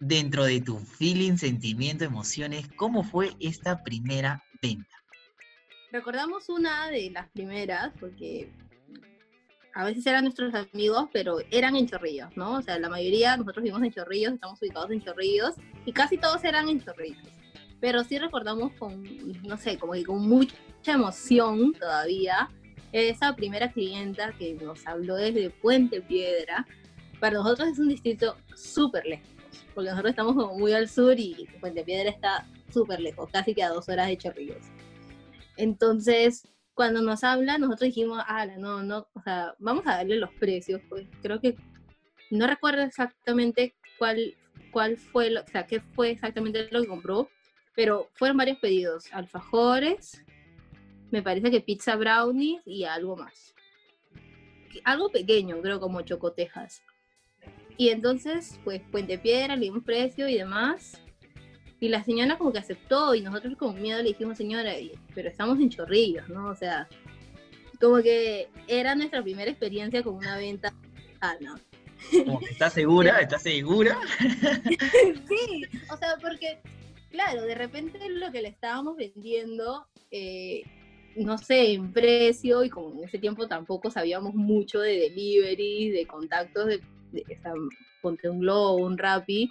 dentro 0.00 0.44
de 0.44 0.62
tu 0.62 0.78
feeling, 0.78 1.36
sentimiento, 1.36 2.04
emociones, 2.04 2.66
¿cómo 2.76 3.04
fue 3.04 3.32
esta 3.40 3.84
primera 3.84 4.42
venta? 4.64 4.96
Recordamos 5.92 6.48
una 6.48 6.88
de 6.90 7.10
las 7.10 7.28
primeras, 7.30 7.92
porque 8.00 8.50
a 9.74 9.84
veces 9.84 10.06
eran 10.06 10.24
nuestros 10.24 10.54
amigos, 10.54 11.08
pero 11.12 11.38
eran 11.50 11.76
en 11.76 11.86
Chorrillos, 11.86 12.36
¿no? 12.36 12.58
O 12.58 12.62
sea, 12.62 12.78
la 12.78 12.88
mayoría, 12.88 13.36
nosotros 13.36 13.62
vivimos 13.62 13.82
en 13.82 13.92
Chorrillos, 13.92 14.32
estamos 14.34 14.60
ubicados 14.62 14.90
en 14.90 15.02
Chorrillos, 15.02 15.54
y 15.84 15.92
casi 15.92 16.16
todos 16.16 16.42
eran 16.44 16.68
en 16.68 16.82
Chorrillos. 16.82 17.28
Pero 17.80 18.02
sí 18.04 18.18
recordamos 18.18 18.72
con, 18.72 19.02
no 19.42 19.56
sé, 19.56 19.78
como 19.78 19.92
que 19.92 20.04
con 20.04 20.26
mucha 20.26 20.54
emoción 20.86 21.72
todavía, 21.74 22.48
esa 22.92 23.34
primera 23.34 23.70
clienta 23.70 24.32
que 24.38 24.54
nos 24.54 24.86
habló 24.86 25.16
desde 25.16 25.50
Puente 25.50 26.00
Piedra. 26.00 26.66
Para 27.20 27.38
nosotros 27.38 27.68
es 27.68 27.78
un 27.78 27.88
distrito 27.88 28.36
súper 28.54 29.04
lejos, 29.04 29.28
porque 29.74 29.90
nosotros 29.90 30.10
estamos 30.10 30.34
como 30.34 30.56
muy 30.56 30.72
al 30.72 30.88
sur 30.88 31.18
y 31.18 31.46
Puente 31.60 31.82
Piedra 31.84 32.10
está 32.10 32.46
súper 32.74 33.00
lejos, 33.00 33.30
casi 33.30 33.54
que 33.54 33.62
a 33.62 33.70
dos 33.70 33.88
horas 33.88 34.08
de 34.08 34.18
Chorrillos. 34.18 34.64
Entonces, 35.56 36.48
cuando 36.74 37.00
nos 37.00 37.24
habla, 37.24 37.58
nosotros 37.58 37.88
dijimos, 37.88 38.22
ah, 38.26 38.46
no, 38.46 38.82
no, 38.82 39.06
o 39.14 39.22
sea, 39.22 39.54
vamos 39.58 39.86
a 39.86 39.96
darle 39.96 40.16
los 40.16 40.30
precios, 40.32 40.80
pues 40.88 41.06
creo 41.22 41.40
que 41.40 41.56
no 42.30 42.46
recuerdo 42.46 42.82
exactamente 42.82 43.74
cuál, 43.98 44.34
cuál 44.72 44.96
fue, 44.96 45.30
lo, 45.30 45.42
o 45.42 45.46
sea, 45.46 45.66
qué 45.66 45.80
fue 45.80 46.10
exactamente 46.10 46.68
lo 46.70 46.82
que 46.82 46.88
compró, 46.88 47.28
pero 47.76 48.10
fueron 48.14 48.36
varios 48.36 48.58
pedidos, 48.58 49.06
alfajores, 49.12 50.24
me 51.10 51.22
parece 51.22 51.50
que 51.50 51.60
pizza 51.60 51.94
brownies 51.94 52.60
y 52.64 52.84
algo 52.84 53.16
más. 53.16 53.54
Algo 54.82 55.10
pequeño, 55.10 55.60
creo, 55.62 55.78
como 55.78 56.02
chocotejas. 56.02 56.82
Y 57.76 57.90
entonces, 57.90 58.58
pues, 58.64 58.82
Puente 58.90 59.18
Piedra, 59.18 59.54
le 59.54 59.66
dimos 59.66 59.84
precio 59.84 60.28
y 60.28 60.34
demás. 60.34 61.00
Y 61.84 61.90
la 61.90 62.02
señora 62.02 62.38
como 62.38 62.50
que 62.50 62.60
aceptó 62.60 63.14
y 63.14 63.20
nosotros 63.20 63.58
con 63.58 63.78
miedo 63.78 63.98
le 63.98 64.08
dijimos, 64.08 64.38
señora, 64.38 64.72
pero 65.14 65.28
estamos 65.28 65.60
en 65.60 65.68
chorrillos, 65.68 66.26
¿no? 66.30 66.48
O 66.48 66.54
sea, 66.54 66.88
como 67.78 68.00
que 68.00 68.48
era 68.66 68.94
nuestra 68.94 69.22
primera 69.22 69.50
experiencia 69.50 70.02
con 70.02 70.14
una 70.14 70.38
venta 70.38 70.72
sana. 71.20 71.60
¿Estás 72.48 72.72
segura? 72.72 73.20
¿Estás 73.20 73.42
segura? 73.42 73.98
sí, 74.18 75.62
o 75.92 75.96
sea, 75.98 76.16
porque, 76.22 76.58
claro, 77.10 77.42
de 77.42 77.54
repente 77.54 77.98
lo 78.08 78.32
que 78.32 78.40
le 78.40 78.48
estábamos 78.48 78.96
vendiendo, 78.96 79.86
eh, 80.10 80.62
no 81.16 81.36
sé, 81.36 81.74
en 81.74 81.92
precio, 81.92 82.64
y 82.64 82.70
como 82.70 82.94
en 82.94 83.04
ese 83.04 83.18
tiempo 83.18 83.46
tampoco 83.46 83.90
sabíamos 83.90 84.32
mucho 84.32 84.80
de 84.80 85.00
delivery, 85.00 85.90
de 85.90 86.06
contactos, 86.06 86.64
de, 86.64 86.80
de, 87.12 87.38
ponte 88.00 88.30
un 88.30 88.40
globo, 88.40 88.76
un 88.76 88.96
Rappi, 88.96 89.50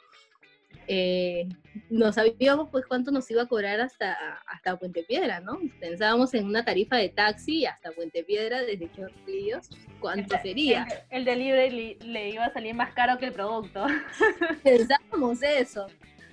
eh, 0.87 1.49
no 1.89 2.11
sabíamos 2.11 2.69
pues 2.69 2.85
cuánto 2.85 3.11
nos 3.11 3.29
iba 3.31 3.43
a 3.43 3.47
cobrar 3.47 3.79
hasta, 3.79 4.13
hasta 4.47 4.77
Puente 4.77 5.03
Piedra, 5.03 5.39
¿no? 5.39 5.59
Pensábamos 5.79 6.33
en 6.33 6.45
una 6.45 6.63
tarifa 6.63 6.97
de 6.97 7.09
taxi 7.09 7.65
hasta 7.65 7.91
Puente 7.91 8.23
Piedra 8.23 8.61
desde 8.61 8.91
Chorrillos, 8.91 9.69
¿cuánto 9.99 10.37
sería? 10.41 10.87
El, 11.09 11.25
delivery 11.25 11.97
le, 12.01 12.29
iba 12.29 12.45
a 12.45 12.53
salir 12.53 12.75
más 12.75 12.93
caro 12.93 13.17
que 13.17 13.27
el 13.27 13.33
producto. 13.33 13.85
Pensábamos 14.63 15.41
eso. 15.41 15.87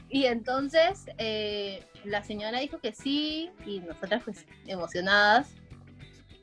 Y 0.09 0.25
entonces 0.25 1.07
eh, 1.19 1.85
la 2.05 2.23
señora 2.25 2.59
dijo 2.59 2.79
que 2.79 2.93
sí 2.93 3.51
y 3.65 3.81
nosotras 3.81 4.23
pues 4.25 4.45
emocionadas. 4.67 5.55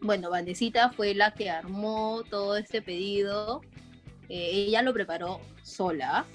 Bueno, 0.01 0.29
Vandecita 0.29 0.91
fue 0.91 1.13
la 1.13 1.33
que 1.33 1.49
armó 1.49 2.23
todo 2.29 2.55
este 2.55 2.81
pedido. 2.81 3.61
Eh, 4.29 4.49
ella 4.53 4.81
lo 4.81 4.93
preparó 4.93 5.41
sola 5.63 6.25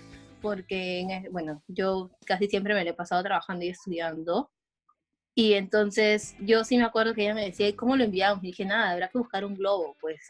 porque, 0.43 1.29
bueno, 1.31 1.63
yo 1.69 2.11
casi 2.27 2.49
siempre 2.49 2.75
me 2.75 2.85
lo 2.85 2.91
he 2.91 2.95
pasado 2.95 3.23
trabajando 3.23 3.65
y 3.65 3.69
estudiando. 3.69 4.51
Y 5.35 5.55
entonces 5.55 6.35
yo 6.41 6.65
sí 6.65 6.77
me 6.77 6.85
acuerdo 6.85 7.15
que 7.15 7.23
ella 7.23 7.35
me 7.35 7.47
decía, 7.47 7.75
¿cómo 7.75 7.97
lo 7.97 8.05
enviamos? 8.05 8.45
Y 8.45 8.49
dije, 8.49 8.65
nada, 8.65 8.91
habrá 8.91 9.09
que 9.09 9.19
buscar 9.19 9.45
un 9.45 9.55
globo, 9.55 9.97
pues. 10.01 10.21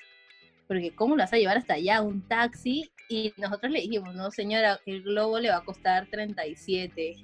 Porque 0.69 0.95
¿cómo 0.95 1.17
lo 1.17 1.23
vas 1.23 1.33
a 1.33 1.39
llevar 1.39 1.57
hasta 1.57 1.75
allá? 1.75 2.03
Un 2.03 2.23
taxi. 2.29 2.91
Y 3.09 3.33
nosotros 3.37 3.73
le 3.73 3.81
dijimos, 3.81 4.15
no, 4.15 4.31
señora, 4.31 4.81
el 4.87 5.03
globo 5.03 5.41
le 5.41 5.51
va 5.51 5.57
a 5.57 5.65
costar 5.65 6.07
37. 6.09 7.17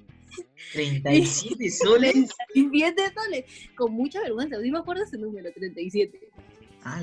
37 0.73 1.71
soles. 1.71 2.30
37 2.52 3.12
soles. 3.14 3.45
Con 3.76 3.92
mucha 3.92 4.21
vergüenza. 4.21 4.61
Sí 4.61 4.71
me 4.71 4.78
acuerdo 4.78 5.04
ese 5.04 5.16
número, 5.16 5.52
37. 5.52 6.18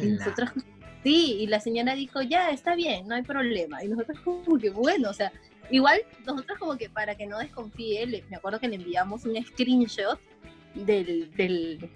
Y 0.02 0.06
nosotros, 0.08 0.50
sí, 1.04 1.38
y 1.40 1.48
la 1.48 1.60
señora 1.60 1.96
dijo, 1.96 2.22
ya, 2.22 2.50
está 2.50 2.76
bien, 2.76 3.08
no 3.08 3.16
hay 3.16 3.24
problema. 3.24 3.84
Y 3.84 3.88
nosotros 3.88 4.20
como 4.22 4.58
que, 4.58 4.70
bueno, 4.70 5.10
o 5.10 5.14
sea, 5.14 5.32
Igual, 5.70 6.02
nosotros 6.26 6.58
como 6.60 6.78
que 6.78 6.90
para 6.90 7.16
que 7.16 7.26
no 7.26 7.40
desconfíe, 7.40 8.24
me 8.30 8.38
acuerdo 8.38 8.60
que 8.60 8.68
le 8.68 8.76
enviamos 8.76 9.26
un 9.26 9.44
screenshot 9.44 10.20
del, 10.76 11.32
del, 11.36 11.90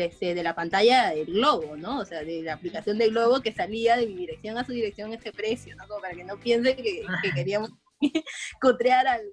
este, 0.00 0.34
de 0.34 0.42
la 0.42 0.54
pantalla 0.54 1.10
del 1.10 1.26
globo, 1.26 1.76
¿no? 1.76 2.00
O 2.00 2.04
sea, 2.04 2.22
de 2.22 2.42
la 2.42 2.54
aplicación 2.54 2.98
del 2.98 3.10
globo 3.10 3.40
que 3.40 3.52
salía 3.52 3.96
de 3.96 4.06
mi 4.06 4.14
dirección 4.14 4.58
a 4.58 4.64
su 4.64 4.72
dirección 4.72 5.12
ese 5.12 5.32
precio, 5.32 5.74
¿no? 5.76 5.86
Como 5.88 6.00
para 6.00 6.14
que 6.14 6.24
no 6.24 6.38
piense 6.38 6.76
que, 6.76 7.04
queríamos 7.34 7.70
cotrear 8.60 9.06
algo. 9.06 9.32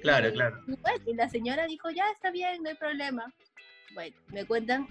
Claro, 0.00 0.32
claro. 0.32 0.58
Y, 1.06 1.14
la 1.14 1.28
señora 1.28 1.66
dijo, 1.66 1.90
ya 1.90 2.10
está 2.10 2.30
bien, 2.30 2.62
no 2.62 2.70
hay 2.70 2.76
problema. 2.76 3.32
Bueno, 3.94 4.16
me 4.28 4.44
cuentan, 4.44 4.88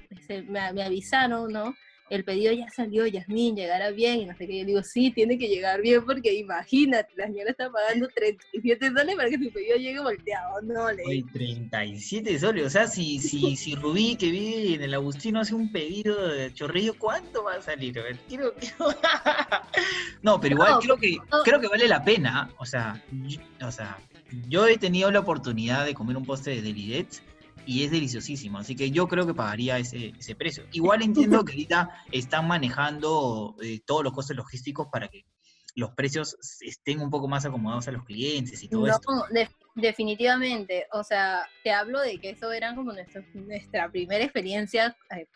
me, 0.47 0.73
me 0.73 0.83
avisaron, 0.83 1.51
¿no? 1.51 1.73
El 2.11 2.25
pedido 2.25 2.51
ya 2.51 2.69
salió, 2.69 3.07
Yasmín, 3.07 3.55
llegará 3.55 3.89
bien, 3.89 4.19
y 4.19 4.25
no 4.25 4.35
sé 4.35 4.45
qué, 4.45 4.59
yo 4.59 4.65
digo, 4.65 4.83
sí, 4.83 5.11
tiene 5.11 5.37
que 5.37 5.47
llegar 5.47 5.81
bien, 5.81 6.03
porque 6.05 6.33
imagínate, 6.33 7.09
la 7.15 7.27
señora 7.27 7.51
está 7.51 7.71
pagando 7.71 8.09
37 8.13 8.91
soles 8.91 9.15
para 9.15 9.29
que 9.29 9.37
su 9.37 9.49
pedido 9.49 9.77
llegue 9.77 10.01
volteado, 10.01 10.61
no 10.61 10.91
le... 10.91 11.03
Oye, 11.05 11.23
37 11.31 12.37
soles, 12.37 12.65
o 12.65 12.69
sea, 12.69 12.87
si, 12.87 13.17
si, 13.19 13.55
si 13.55 13.75
Rubí, 13.75 14.17
que 14.17 14.29
vive 14.29 14.73
en 14.73 14.81
el 14.83 14.93
Agustino, 14.93 15.39
hace 15.39 15.55
un 15.55 15.71
pedido 15.71 16.27
de 16.27 16.53
chorrillo, 16.53 16.95
¿cuánto 16.99 17.45
va 17.45 17.53
a 17.55 17.61
salir? 17.61 17.97
A 17.97 18.03
ver, 18.03 18.19
quiero, 18.27 18.53
no, 20.21 20.41
pero 20.41 20.55
igual 20.55 20.79
creo, 20.81 20.97
que, 20.97 21.17
creo 21.45 21.61
que 21.61 21.69
vale 21.69 21.87
la 21.87 22.03
pena, 22.03 22.49
o 22.57 22.65
sea, 22.65 23.01
o 23.65 23.71
sea, 23.71 23.97
yo 24.49 24.67
he 24.67 24.77
tenido 24.77 25.09
la 25.11 25.21
oportunidad 25.21 25.85
de 25.85 25.93
comer 25.93 26.17
un 26.17 26.25
postre 26.25 26.55
de 26.55 26.61
Delidets, 26.61 27.23
y 27.65 27.83
es 27.83 27.91
deliciosísimo. 27.91 28.57
Así 28.57 28.75
que 28.75 28.91
yo 28.91 29.07
creo 29.07 29.25
que 29.25 29.33
pagaría 29.33 29.77
ese, 29.77 30.13
ese 30.17 30.35
precio. 30.35 30.65
Igual 30.71 31.01
entiendo 31.01 31.43
que 31.43 31.53
ahorita 31.53 31.89
están 32.11 32.47
manejando 32.47 33.55
eh, 33.61 33.81
todos 33.85 34.03
los 34.03 34.13
costos 34.13 34.35
logísticos 34.35 34.87
para 34.91 35.07
que 35.07 35.25
los 35.75 35.91
precios 35.91 36.35
estén 36.61 36.99
un 36.99 37.09
poco 37.09 37.27
más 37.27 37.45
acomodados 37.45 37.87
a 37.87 37.91
los 37.91 38.03
clientes 38.03 38.61
y 38.61 38.67
todo 38.67 38.87
no, 38.87 38.93
esto. 38.93 39.11
definitivamente. 39.75 40.87
O 40.91 41.03
sea, 41.03 41.47
te 41.63 41.71
hablo 41.71 42.01
de 42.01 42.17
que 42.19 42.31
eso 42.31 42.51
era 42.51 42.75
como 42.75 42.93
nuestra 42.93 43.89
primera 43.91 44.23
experiencia 44.23 44.95
eh, 45.15 45.27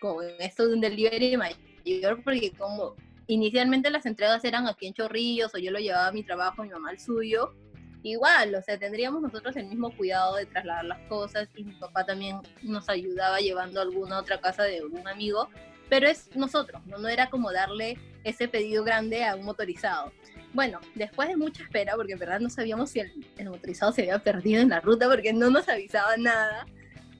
con 0.00 0.24
esto 0.38 0.66
de 0.66 0.74
un 0.74 0.80
delivery 0.80 1.36
mayor, 1.36 2.22
porque 2.24 2.52
como 2.52 2.96
inicialmente 3.26 3.90
las 3.90 4.06
entregas 4.06 4.44
eran 4.44 4.66
aquí 4.66 4.86
en 4.86 4.94
Chorrillos 4.94 5.54
o 5.54 5.58
yo 5.58 5.70
lo 5.70 5.78
llevaba 5.78 6.08
a 6.08 6.12
mi 6.12 6.24
trabajo, 6.24 6.62
mi 6.62 6.70
mamá 6.70 6.90
al 6.90 6.98
suyo 6.98 7.54
igual, 8.02 8.54
o 8.54 8.62
sea, 8.62 8.78
tendríamos 8.78 9.22
nosotros 9.22 9.56
el 9.56 9.66
mismo 9.66 9.94
cuidado 9.96 10.36
de 10.36 10.46
trasladar 10.46 10.84
las 10.84 10.98
cosas 11.08 11.48
y 11.56 11.64
mi 11.64 11.72
papá 11.72 12.04
también 12.04 12.38
nos 12.62 12.88
ayudaba 12.88 13.38
llevando 13.38 13.80
a 13.80 13.84
alguna 13.84 14.18
otra 14.18 14.40
casa 14.40 14.64
de 14.64 14.82
un 14.82 15.06
amigo, 15.06 15.48
pero 15.88 16.08
es 16.08 16.34
nosotros, 16.34 16.84
¿no? 16.86 16.98
no 16.98 17.08
era 17.08 17.30
como 17.30 17.52
darle 17.52 17.98
ese 18.24 18.48
pedido 18.48 18.84
grande 18.84 19.24
a 19.24 19.36
un 19.36 19.44
motorizado. 19.44 20.12
Bueno, 20.52 20.80
después 20.94 21.28
de 21.28 21.36
mucha 21.36 21.62
espera, 21.62 21.94
porque 21.96 22.12
en 22.12 22.18
verdad 22.18 22.40
no 22.40 22.50
sabíamos 22.50 22.90
si 22.90 23.00
el, 23.00 23.12
motorizado 23.48 23.92
se 23.92 24.02
había 24.02 24.18
perdido 24.18 24.60
en 24.60 24.68
la 24.68 24.80
ruta 24.80 25.08
porque 25.08 25.32
no 25.32 25.50
nos 25.50 25.68
avisaba 25.68 26.16
nada, 26.16 26.66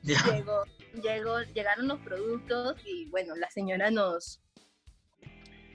llegó, 0.02 0.64
llegó, 1.02 1.40
llegaron 1.54 1.88
los 1.88 1.98
productos 2.00 2.76
y 2.84 3.06
bueno, 3.06 3.34
la 3.36 3.50
señora 3.50 3.90
nos, 3.90 4.40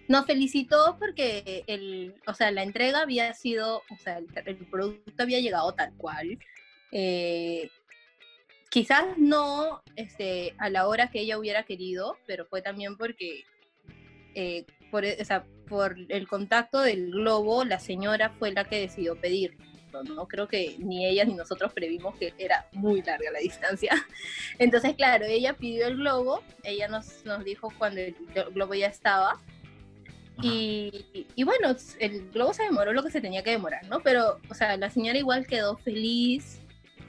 nos 0.08 0.26
felicitó 0.26 0.98
porque 1.00 1.64
el, 1.68 2.16
o 2.26 2.34
sea, 2.34 2.52
la 2.52 2.64
entrega 2.64 3.02
había 3.02 3.34
sido, 3.34 3.84
o 3.90 3.98
sea, 3.98 4.18
el, 4.18 4.58
producto 4.68 5.24
había 5.24 5.40
llegado 5.40 5.74
tal 5.74 5.94
cual. 5.98 6.40
Eh, 6.92 7.70
quizás 8.70 9.18
no 9.18 9.84
este, 9.96 10.56
a 10.58 10.70
la 10.70 10.88
hora 10.88 11.10
que 11.10 11.20
ella 11.20 11.38
hubiera 11.38 11.64
querido, 11.64 12.18
pero 12.26 12.46
fue 12.46 12.62
también 12.62 12.98
porque 12.98 13.44
eh, 14.36 14.66
por, 14.92 15.04
o 15.04 15.26
sea, 15.26 15.46
por 15.68 15.96
el 16.10 16.28
contacto 16.28 16.80
del 16.82 17.12
globo, 17.12 17.66
la 17.66 17.80
señora 17.80 18.30
fue 18.40 18.52
la 18.52 18.66
que 18.66 18.80
decidió 18.80 19.20
pedir. 19.20 19.58
¿no? 20.04 20.28
Creo 20.28 20.48
que 20.48 20.76
ni 20.80 21.06
ella 21.08 21.26
ni 21.26 21.34
nosotros 21.34 21.74
previmos 21.74 22.16
que 22.18 22.34
era 22.38 22.68
muy 22.74 23.02
larga 23.02 23.32
la 23.32 23.40
distancia. 23.40 23.92
Entonces, 24.60 24.96
claro, 24.96 25.26
ella 25.26 25.54
pidió 25.54 25.88
el 25.88 25.98
globo, 25.98 26.44
ella 26.64 26.88
nos, 26.88 27.26
nos 27.26 27.44
dijo 27.44 27.74
cuando 27.78 28.02
el 28.02 28.16
globo 28.54 28.76
ya 28.76 28.88
estaba, 28.88 29.42
y, 30.42 31.44
bueno, 31.44 31.76
el 32.00 32.30
globo 32.32 32.54
se 32.54 32.64
demoró 32.64 32.94
lo 32.94 33.04
que 33.04 33.12
se 33.12 33.22
tenía 33.22 33.44
que 33.44 33.52
demorar, 33.52 33.86
¿no? 33.88 34.02
Pero, 34.02 34.40
o 34.50 34.54
sea, 34.54 34.78
la 34.78 34.90
señora 34.90 35.18
igual 35.18 35.48
quedó 35.48 35.78
feliz. 35.78 36.60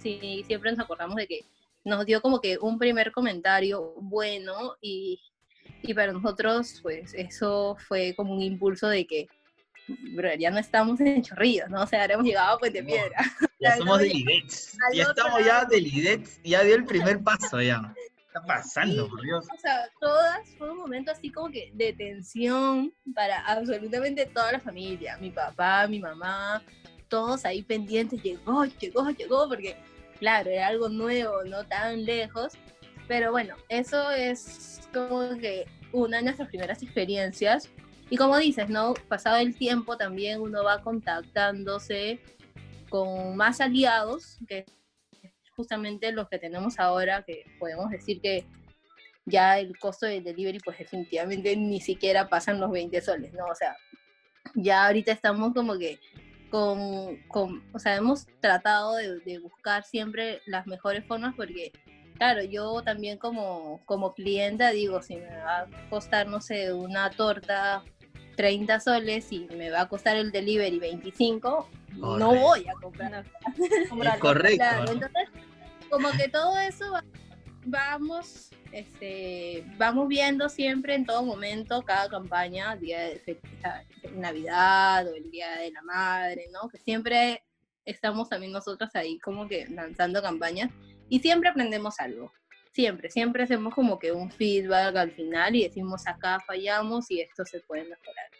Sí, 0.02 0.44
siempre 0.46 0.70
nos 0.70 0.80
acordamos 0.80 1.16
de 1.16 1.26
que 1.26 1.40
nos 1.84 2.06
dio 2.06 2.20
como 2.20 2.40
que 2.40 2.58
un 2.58 2.78
primer 2.78 3.12
comentario 3.12 3.94
bueno 4.00 4.76
y, 4.80 5.20
y 5.82 5.94
para 5.94 6.12
nosotros, 6.12 6.78
pues 6.82 7.12
eso 7.14 7.76
fue 7.88 8.14
como 8.16 8.34
un 8.34 8.42
impulso 8.42 8.88
de 8.88 9.06
que 9.06 9.26
bro, 10.14 10.28
ya 10.38 10.50
no 10.50 10.58
estamos 10.58 11.00
en 11.00 11.22
Chorrillos, 11.22 11.68
¿no? 11.70 11.82
O 11.82 11.86
sea, 11.86 12.04
hemos 12.04 12.24
llegado 12.26 12.54
a 12.56 12.58
Puente 12.58 12.82
No. 12.82 12.88
Piedra. 12.88 13.16
Ya 13.60 13.76
somos 13.76 13.98
no, 13.98 14.04
de 14.04 14.08
ya- 14.94 15.02
estamos 15.02 15.40
ya 15.40 15.54
lado. 15.54 15.66
de 15.70 15.80
Lidets. 15.80 16.40
Ya 16.44 16.62
dio 16.62 16.76
el 16.76 16.84
primer 16.84 17.20
paso 17.24 17.60
ya. 17.60 17.92
¿Qué 18.30 18.38
está 18.38 18.46
pasando, 18.46 19.08
por 19.08 19.22
Dios? 19.22 19.46
O 19.54 19.58
sea, 19.58 19.88
todas 20.00 20.48
fue 20.58 20.70
un 20.70 20.78
momento 20.78 21.10
así 21.10 21.30
como 21.30 21.50
que 21.50 21.70
de 21.74 21.94
tensión 21.94 22.92
para 23.14 23.40
absolutamente 23.46 24.26
toda 24.26 24.52
la 24.52 24.60
familia. 24.60 25.16
Mi 25.18 25.30
papá, 25.30 25.86
mi 25.88 25.98
mamá, 25.98 26.62
todos 27.08 27.46
ahí 27.46 27.62
pendientes. 27.62 28.22
Llegó, 28.22 28.64
llegó, 28.66 29.08
llegó, 29.10 29.48
porque 29.48 29.76
claro, 30.18 30.50
era 30.50 30.66
algo 30.66 30.90
nuevo, 30.90 31.42
no 31.44 31.64
tan 31.64 32.04
lejos. 32.04 32.52
Pero 33.06 33.30
bueno, 33.30 33.56
eso 33.70 34.10
es 34.10 34.86
como 34.92 35.30
que 35.38 35.66
una 35.92 36.18
de 36.18 36.24
nuestras 36.24 36.48
primeras 36.48 36.82
experiencias. 36.82 37.70
Y 38.10 38.16
como 38.18 38.36
dices, 38.36 38.68
¿no? 38.68 38.92
Pasado 39.08 39.38
el 39.38 39.56
tiempo 39.56 39.96
también 39.96 40.40
uno 40.42 40.64
va 40.64 40.82
contactándose 40.82 42.20
con 42.90 43.36
más 43.36 43.60
aliados, 43.60 44.38
que 44.46 44.66
justamente 45.58 46.12
los 46.12 46.28
que 46.28 46.38
tenemos 46.38 46.78
ahora, 46.78 47.24
que 47.24 47.44
podemos 47.58 47.90
decir 47.90 48.20
que 48.20 48.46
ya 49.26 49.58
el 49.58 49.76
costo 49.76 50.06
del 50.06 50.22
delivery 50.22 50.60
pues 50.60 50.78
definitivamente 50.78 51.56
ni 51.56 51.80
siquiera 51.80 52.28
pasan 52.28 52.60
los 52.60 52.70
20 52.70 53.00
soles, 53.00 53.32
¿no? 53.32 53.44
O 53.46 53.54
sea, 53.56 53.76
ya 54.54 54.86
ahorita 54.86 55.10
estamos 55.10 55.52
como 55.52 55.76
que 55.76 55.98
con, 56.48 57.16
con 57.26 57.64
o 57.74 57.78
sea, 57.80 57.96
hemos 57.96 58.28
tratado 58.40 58.94
de, 58.94 59.18
de 59.18 59.40
buscar 59.40 59.82
siempre 59.82 60.40
las 60.46 60.68
mejores 60.68 61.04
formas 61.04 61.34
porque, 61.34 61.72
claro, 62.18 62.44
yo 62.44 62.80
también 62.82 63.18
como, 63.18 63.82
como 63.84 64.14
clienta 64.14 64.70
digo, 64.70 65.02
si 65.02 65.16
me 65.16 65.38
va 65.38 65.62
a 65.62 65.66
costar, 65.90 66.28
no 66.28 66.40
sé, 66.40 66.72
una 66.72 67.10
torta 67.10 67.82
30 68.36 68.78
soles 68.78 69.32
y 69.32 69.48
me 69.56 69.70
va 69.70 69.80
a 69.80 69.88
costar 69.88 70.16
el 70.16 70.30
delivery 70.30 70.78
25, 70.78 71.68
no 71.96 72.34
voy 72.34 72.68
a 72.68 72.72
comprar. 72.74 73.24
Correcto. 74.20 74.56
Claro, 74.58 74.92
entonces, 74.92 75.28
como 75.90 76.10
que 76.12 76.28
todo 76.28 76.58
eso 76.58 76.92
va- 76.92 77.04
vamos, 77.64 78.50
este, 78.72 79.64
vamos 79.76 80.08
viendo 80.08 80.48
siempre 80.48 80.94
en 80.94 81.04
todo 81.04 81.22
momento, 81.22 81.82
cada 81.82 82.08
campaña, 82.08 82.76
día 82.76 83.00
de 83.00 83.40
Navidad 84.14 85.06
o 85.06 85.14
el 85.14 85.30
Día 85.30 85.56
de 85.58 85.70
la 85.72 85.82
Madre, 85.82 86.46
¿no? 86.52 86.68
Que 86.68 86.78
siempre 86.78 87.42
estamos 87.84 88.28
también 88.28 88.52
nosotros 88.52 88.90
ahí 88.94 89.18
como 89.18 89.48
que 89.48 89.66
lanzando 89.68 90.22
campañas 90.22 90.70
y 91.08 91.20
siempre 91.20 91.48
aprendemos 91.50 91.98
algo. 92.00 92.32
Siempre, 92.72 93.10
siempre 93.10 93.42
hacemos 93.42 93.74
como 93.74 93.98
que 93.98 94.12
un 94.12 94.30
feedback 94.30 94.94
al 94.96 95.10
final 95.12 95.56
y 95.56 95.64
decimos 95.64 96.06
acá 96.06 96.38
fallamos 96.46 97.10
y 97.10 97.20
esto 97.20 97.44
se 97.44 97.60
puede 97.60 97.82
mejorar. 97.84 98.30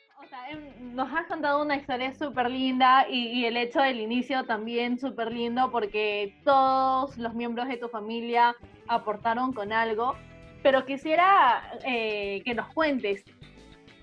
Nos 0.81 1.13
has 1.13 1.27
contado 1.27 1.63
una 1.63 1.77
historia 1.77 2.15
súper 2.15 2.51
linda 2.51 3.07
y, 3.09 3.45
el 3.45 3.57
hecho 3.57 3.81
del 3.81 4.01
inicio 4.01 4.45
también 4.45 4.99
súper 4.99 5.33
lindo 5.33 5.71
porque 5.71 6.37
todos 6.45 7.17
los 7.19 7.35
miembros 7.35 7.69
de 7.69 7.77
tu 7.77 7.89
familia 7.89 8.57
aportaron 8.89 9.53
con 9.53 9.73
algo, 9.73 10.17
pero 10.63 10.85
quisiera 10.85 11.79
eh, 11.85 12.43
que 12.45 12.55
nos 12.55 12.73
cuentes, 12.73 13.25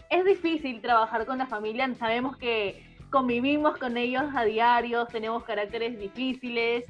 es 0.10 0.26
difícil 0.26 0.82
trabajar 0.82 1.26
con 1.26 1.38
la 1.38 1.48
familia, 1.48 1.94
sabemos 1.96 2.38
que 2.38 2.86
convivimos 3.10 3.78
con 3.78 3.98
ellos 3.98 4.24
a 4.36 4.46
diario, 4.46 5.06
tenemos 5.08 5.44
caracteres 5.44 6.00
difíciles, 6.00 6.86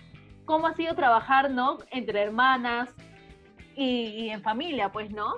¿cómo 0.45 0.67
ha 0.67 0.75
sido 0.75 0.93
trabajar, 0.95 1.49
no? 1.49 1.77
Entre 1.91 2.21
hermanas 2.21 2.93
y, 3.75 4.29
en 4.29 4.41
familia, 4.41 4.91
pues, 4.91 5.09
¿no? 5.11 5.33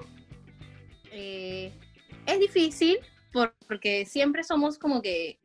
eh, 1.12 1.72
es 2.26 2.40
difícil 2.40 2.98
porque 3.67 4.05
siempre 4.05 4.43
somos 4.43 4.77
como 4.77 5.01
que, 5.01 5.38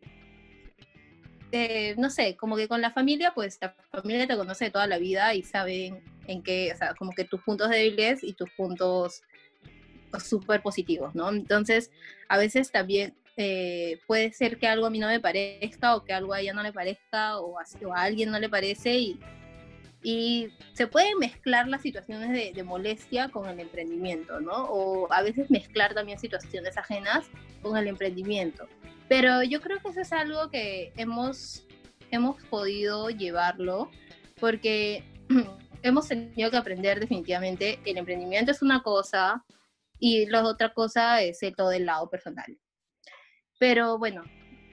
eh, 1.53 1.95
no 1.99 2.11
sé, 2.11 2.37
como 2.37 2.57
que 2.57 2.69
con 2.69 2.81
la 2.81 2.91
familia, 2.91 3.33
pues 3.35 3.59
la 3.61 3.75
familia 3.91 4.27
te 4.27 4.37
conoce 4.37 4.71
toda 4.71 4.87
la 4.87 4.99
vida 4.99 5.35
y 5.35 5.43
saben 5.43 6.03
en 6.27 6.43
qué, 6.43 6.73
o 6.73 6.77
sea, 6.77 6.95
como 6.95 7.13
que 7.13 7.25
tus 7.25 7.43
puntos 7.43 7.69
débiles 7.69 8.23
y 8.23 8.33
tus 8.33 8.51
puntos 8.57 9.23
súper 10.21 10.63
positivos, 10.63 11.15
¿no? 11.15 11.31
Entonces, 11.31 11.91
a 12.29 12.39
veces 12.39 12.71
también 12.71 13.15
eh, 13.37 13.99
puede 14.07 14.33
ser 14.33 14.59
que 14.59 14.67
algo 14.67 14.87
a 14.87 14.91
mí 14.91 14.99
no 14.99 15.09
me 15.09 15.21
parezca 15.21 15.97
o 15.97 16.05
que 16.05 16.13
algo 16.13 16.35
a 16.35 16.41
ella 16.41 16.53
no 16.53 16.63
le 16.63 16.73
parezca 16.73 17.39
o 17.39 17.59
a, 17.59 17.65
o 17.87 17.95
a 17.95 18.03
alguien 18.03 18.31
no 18.31 18.39
le 18.39 18.49
parece 18.49 18.97
y, 18.97 19.21
y 20.03 20.49
se 20.75 20.87
pueden 20.87 21.19
mezclar 21.19 21.69
las 21.69 21.81
situaciones 21.83 22.31
de, 22.31 22.53
de 22.53 22.63
molestia 22.63 23.29
con 23.31 23.49
el 23.49 23.61
emprendimiento, 23.61 24.41
¿no? 24.41 24.65
O 24.65 25.13
a 25.13 25.23
veces 25.23 25.51
mezclar 25.51 25.95
también 25.95 26.19
situaciones 26.19 26.77
ajenas 26.77 27.27
con 27.63 27.77
el 27.77 27.89
emprendimiento. 27.89 28.69
Pero 29.09 29.43
yo 29.43 29.61
creo 29.61 29.79
que 29.79 29.89
eso 29.89 30.01
es 30.01 30.13
algo 30.13 30.51
que 30.51 30.93
hemos, 30.97 31.67
hemos 32.11 32.43
podido 32.45 33.11
llevarlo 33.11 33.91
porque 34.41 35.05
hemos 35.83 36.09
tenido 36.09 36.51
que 36.51 36.57
aprender 36.57 37.01
definitivamente, 37.01 37.79
el 37.85 37.99
emprendimiento 37.99 38.51
es 38.51 38.63
una 38.63 38.83
cosa 38.83 39.45
y 39.99 40.27
la 40.27 40.43
otra 40.45 40.73
cosa 40.73 41.23
es 41.23 41.39
todo 41.57 41.73
el 41.73 41.87
lado 41.87 42.11
personal. 42.11 42.59
Pero 43.59 43.99
bueno, 43.99 44.25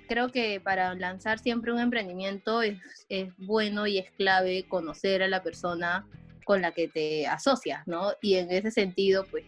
creo 0.07 0.29
que 0.29 0.59
para 0.59 0.95
lanzar 0.95 1.37
siempre 1.37 1.71
un 1.71 1.79
emprendimiento 1.79 2.61
es, 2.61 2.79
es 3.09 3.31
bueno 3.37 3.85
y 3.85 3.99
es 3.99 4.11
clave 4.11 4.67
conocer 4.67 5.21
a 5.21 5.27
la 5.27 5.43
persona 5.43 6.07
con 6.45 6.63
la 6.63 6.71
que 6.71 6.87
te 6.87 7.27
asocias, 7.27 7.85
¿no? 7.85 8.13
Y 8.21 8.35
en 8.35 8.49
ese 8.49 8.71
sentido, 8.71 9.23
pues 9.29 9.45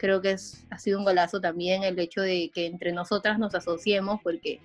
creo 0.00 0.22
que 0.22 0.32
es, 0.32 0.64
ha 0.70 0.78
sido 0.78 0.98
un 0.98 1.04
golazo 1.04 1.40
también 1.40 1.84
el 1.84 1.98
hecho 1.98 2.22
de 2.22 2.50
que 2.54 2.64
entre 2.64 2.90
nosotras 2.92 3.38
nos 3.38 3.54
asociemos, 3.54 4.18
porque 4.22 4.58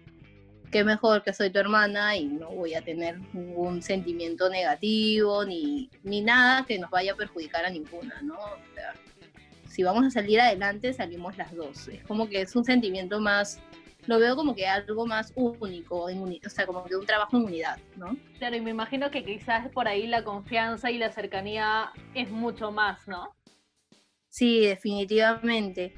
qué 0.72 0.86
mejor 0.86 1.24
que 1.24 1.34
soy 1.34 1.50
tu 1.50 1.60
hermana 1.60 2.16
y 2.16 2.26
no 2.26 2.50
voy 2.52 2.74
a 2.74 2.82
tener 2.82 3.20
ningún 3.34 3.82
sentimiento 3.82 4.50
negativo 4.50 5.44
ni, 5.44 5.90
ni 6.04 6.22
nada 6.22 6.66
que 6.66 6.80
nos 6.80 6.90
vaya 6.90 7.12
a 7.12 7.16
perjudicar 7.16 7.66
a 7.66 7.70
ninguna, 7.70 8.22
¿no? 8.22 8.36
O 8.36 8.74
sea, 8.74 8.94
si 9.68 9.84
vamos 9.84 10.06
a 10.06 10.10
salir 10.10 10.40
adelante, 10.40 10.94
salimos 10.94 11.38
las 11.38 11.54
dos. 11.54 11.90
Es 11.90 12.02
como 12.04 12.30
que 12.30 12.42
es 12.42 12.56
un 12.56 12.64
sentimiento 12.64 13.20
más, 13.20 13.60
lo 14.08 14.20
veo 14.20 14.38
como 14.38 14.56
que 14.56 14.68
algo 14.68 15.06
más 15.06 15.34
único, 15.36 16.10
en 16.10 16.22
o 16.22 16.50
sea, 16.50 16.66
como 16.66 16.86
que 16.86 16.96
un 16.96 17.06
trabajo 17.06 17.36
en 17.36 17.44
unidad, 17.44 17.78
¿no? 17.98 18.16
Claro, 18.38 18.56
y 18.56 18.62
me 18.62 18.72
imagino 18.72 19.12
que 19.12 19.26
quizás 19.26 19.68
por 19.70 19.90
ahí 19.90 20.08
la 20.08 20.24
confianza 20.24 20.92
y 20.92 20.98
la 20.98 21.12
cercanía 21.12 21.92
es 22.14 22.32
mucho 22.32 22.72
más, 22.72 23.06
¿no? 23.06 23.36
Sí, 24.36 24.66
definitivamente. 24.66 25.94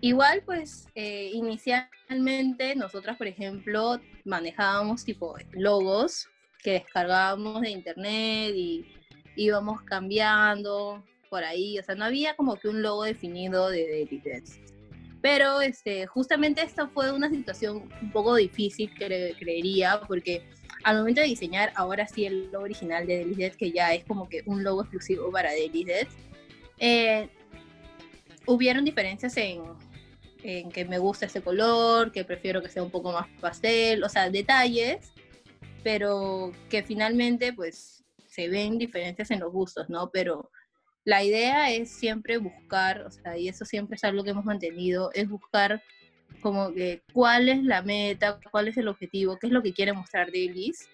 Igual, 0.00 0.42
pues, 0.46 0.86
eh, 0.94 1.30
inicialmente 1.34 2.76
nosotras, 2.76 3.16
por 3.16 3.26
ejemplo, 3.26 4.00
manejábamos 4.24 5.04
tipo 5.04 5.34
logos 5.50 6.28
que 6.62 6.70
descargábamos 6.74 7.62
de 7.62 7.70
internet 7.70 8.54
y 8.54 8.86
íbamos 9.34 9.82
cambiando 9.82 11.04
por 11.28 11.42
ahí. 11.42 11.76
O 11.80 11.82
sea, 11.82 11.96
no 11.96 12.04
había 12.04 12.36
como 12.36 12.54
que 12.54 12.68
un 12.68 12.80
logo 12.80 13.02
definido 13.02 13.68
de 13.70 13.88
Daily. 13.88 14.22
Pero 15.20 15.60
este, 15.60 16.06
justamente 16.06 16.62
esta 16.62 16.86
fue 16.86 17.10
una 17.10 17.28
situación 17.28 17.90
un 18.00 18.12
poco 18.12 18.36
difícil, 18.36 18.94
cre- 18.94 19.36
creería, 19.36 20.00
porque 20.06 20.44
al 20.84 20.98
momento 20.98 21.22
de 21.22 21.26
diseñar 21.26 21.72
ahora 21.74 22.06
sí 22.06 22.24
el 22.24 22.52
logo 22.52 22.66
original 22.66 23.04
de 23.04 23.16
Daily 23.16 23.34
Deaths, 23.34 23.56
que 23.56 23.72
ya 23.72 23.92
es 23.94 24.04
como 24.04 24.28
que 24.28 24.44
un 24.46 24.62
logo 24.62 24.82
exclusivo 24.82 25.32
para 25.32 25.50
Daily 25.50 25.82
Deaths, 25.82 26.14
eh, 26.78 27.28
hubieron 28.46 28.84
diferencias 28.84 29.36
en, 29.36 29.62
en 30.42 30.70
que 30.70 30.84
me 30.84 30.98
gusta 30.98 31.26
ese 31.26 31.42
color, 31.42 32.12
que 32.12 32.24
prefiero 32.24 32.62
que 32.62 32.68
sea 32.68 32.82
un 32.82 32.90
poco 32.90 33.12
más 33.12 33.26
pastel, 33.40 34.04
o 34.04 34.08
sea, 34.08 34.30
detalles, 34.30 35.12
pero 35.82 36.52
que 36.68 36.82
finalmente 36.82 37.52
pues 37.52 38.04
se 38.26 38.48
ven 38.48 38.78
diferencias 38.78 39.30
en 39.30 39.40
los 39.40 39.52
gustos, 39.52 39.88
¿no? 39.88 40.10
Pero 40.10 40.50
la 41.04 41.22
idea 41.22 41.70
es 41.70 41.90
siempre 41.90 42.38
buscar, 42.38 43.02
o 43.02 43.10
sea, 43.10 43.36
y 43.36 43.48
eso 43.48 43.64
siempre 43.64 43.96
es 43.96 44.04
algo 44.04 44.24
que 44.24 44.30
hemos 44.30 44.44
mantenido, 44.44 45.10
es 45.14 45.28
buscar 45.28 45.82
como 46.40 46.72
que 46.72 47.02
cuál 47.12 47.48
es 47.48 47.62
la 47.62 47.82
meta, 47.82 48.40
cuál 48.50 48.68
es 48.68 48.76
el 48.76 48.88
objetivo, 48.88 49.38
qué 49.38 49.46
es 49.46 49.52
lo 49.52 49.62
que 49.62 49.72
quiere 49.72 49.92
mostrar 49.92 50.32
Dailies. 50.32 50.88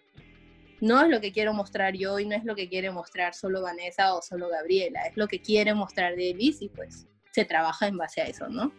No 0.80 1.02
es 1.02 1.08
lo 1.08 1.20
que 1.20 1.32
quiero 1.32 1.52
mostrar 1.52 1.94
yo 1.94 2.18
y 2.18 2.26
no 2.26 2.34
es 2.34 2.44
lo 2.44 2.54
que 2.54 2.68
quiere 2.68 2.90
mostrar 2.90 3.34
solo 3.34 3.62
Vanessa 3.62 4.14
o 4.14 4.22
solo 4.22 4.48
Gabriela, 4.48 5.02
es 5.02 5.16
lo 5.16 5.28
que 5.28 5.40
quiere 5.40 5.74
mostrar 5.74 6.16
Dailies 6.16 6.62
y 6.62 6.68
pues 6.68 7.06
se 7.32 7.44
trabaja 7.44 7.86
en 7.86 7.96
base 7.96 8.20
a 8.20 8.24
eso, 8.24 8.48
¿no? 8.48 8.72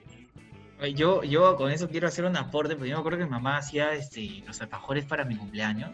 Yo, 0.95 1.23
yo 1.23 1.55
con 1.57 1.71
eso 1.71 1.89
quiero 1.89 2.07
hacer 2.07 2.25
un 2.25 2.35
aporte, 2.35 2.75
porque 2.75 2.89
yo 2.89 2.95
me 2.95 3.01
acuerdo 3.01 3.19
que 3.19 3.25
mi 3.25 3.29
mamá 3.29 3.57
hacía 3.57 3.93
este, 3.93 4.43
los 4.47 4.59
alfajores 4.61 5.05
para 5.05 5.25
mi 5.25 5.35
cumpleaños. 5.35 5.91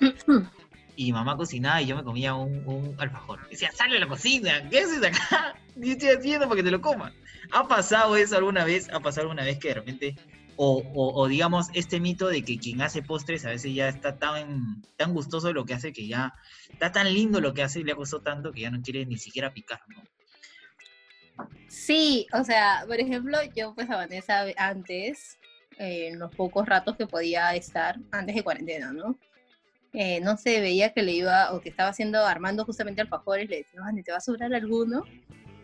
Y 0.96 1.06
mi 1.06 1.12
mamá 1.12 1.36
cocinaba 1.36 1.82
y 1.82 1.88
yo 1.88 1.96
me 1.96 2.04
comía 2.04 2.34
un, 2.34 2.64
un 2.66 2.96
alfajor. 2.98 3.48
Decía, 3.50 3.70
sale 3.72 3.98
a 3.98 4.00
la 4.00 4.08
cocina, 4.08 4.68
¿qué 4.70 4.80
haces 4.80 5.04
acá? 5.04 5.56
¿Qué 5.82 5.92
estoy 5.92 6.10
haciendo 6.10 6.48
para 6.48 6.56
que 6.56 6.64
te 6.64 6.72
lo 6.72 6.82
comas? 6.82 7.14
¿Ha 7.52 7.68
pasado 7.68 8.16
eso 8.16 8.38
alguna 8.38 8.64
vez? 8.64 8.90
¿Ha 8.92 9.00
pasado 9.02 9.24
alguna 9.24 9.44
vez 9.44 9.60
que 9.60 9.68
de 9.68 9.74
repente, 9.74 10.16
o, 10.56 10.82
o, 10.96 11.22
o 11.22 11.28
digamos, 11.28 11.68
este 11.74 12.00
mito 12.00 12.30
de 12.30 12.44
que 12.44 12.58
quien 12.58 12.82
hace 12.82 13.04
postres 13.04 13.46
a 13.46 13.50
veces 13.50 13.76
ya 13.76 13.90
está 13.90 14.18
tan, 14.18 14.82
tan 14.96 15.14
gustoso 15.14 15.48
de 15.48 15.54
lo 15.54 15.66
que 15.66 15.74
hace 15.74 15.92
que 15.92 16.08
ya 16.08 16.34
está 16.72 16.94
tan 16.94 17.14
lindo 17.14 17.42
lo 17.42 17.54
que 17.54 17.62
hace 17.62 17.82
y 17.82 17.84
le 17.84 17.92
ha 17.92 17.96
costado 17.96 18.24
tanto 18.24 18.54
que 18.54 18.62
ya 18.62 18.72
no 18.72 18.82
quiere 18.82 19.06
ni 19.06 19.18
siquiera 19.18 19.54
picar, 19.54 19.82
¿no? 19.90 20.02
Sí, 21.68 22.28
o 22.34 22.44
sea, 22.44 22.84
por 22.88 23.00
ejemplo, 23.00 23.38
yo 23.56 23.74
pues 23.76 23.90
a 23.90 23.98
Vanessa 23.98 24.46
antes 24.58 25.38
eh, 25.78 26.08
en 26.08 26.20
los 26.20 26.34
pocos 26.34 26.66
ratos 26.66 26.96
que 26.96 27.06
podía 27.06 27.56
estar 27.56 27.98
antes 28.12 28.36
de 28.36 28.44
cuarentena, 28.44 28.92
¿no? 28.94 29.18
Eh, 29.94 30.20
no 30.22 30.38
sé, 30.38 30.60
veía 30.60 30.94
que 30.94 31.04
le 31.04 31.14
iba, 31.14 31.54
o 31.54 31.62
que 31.62 31.70
estaba 31.70 31.90
haciendo, 31.90 32.26
armando 32.26 32.66
justamente 32.66 33.02
alfajores, 33.02 33.50
le 33.50 33.58
decía, 33.58 33.82
¿te 34.04 34.12
va 34.12 34.18
a 34.18 34.22
sobrar 34.22 34.54
alguno? 34.54 35.04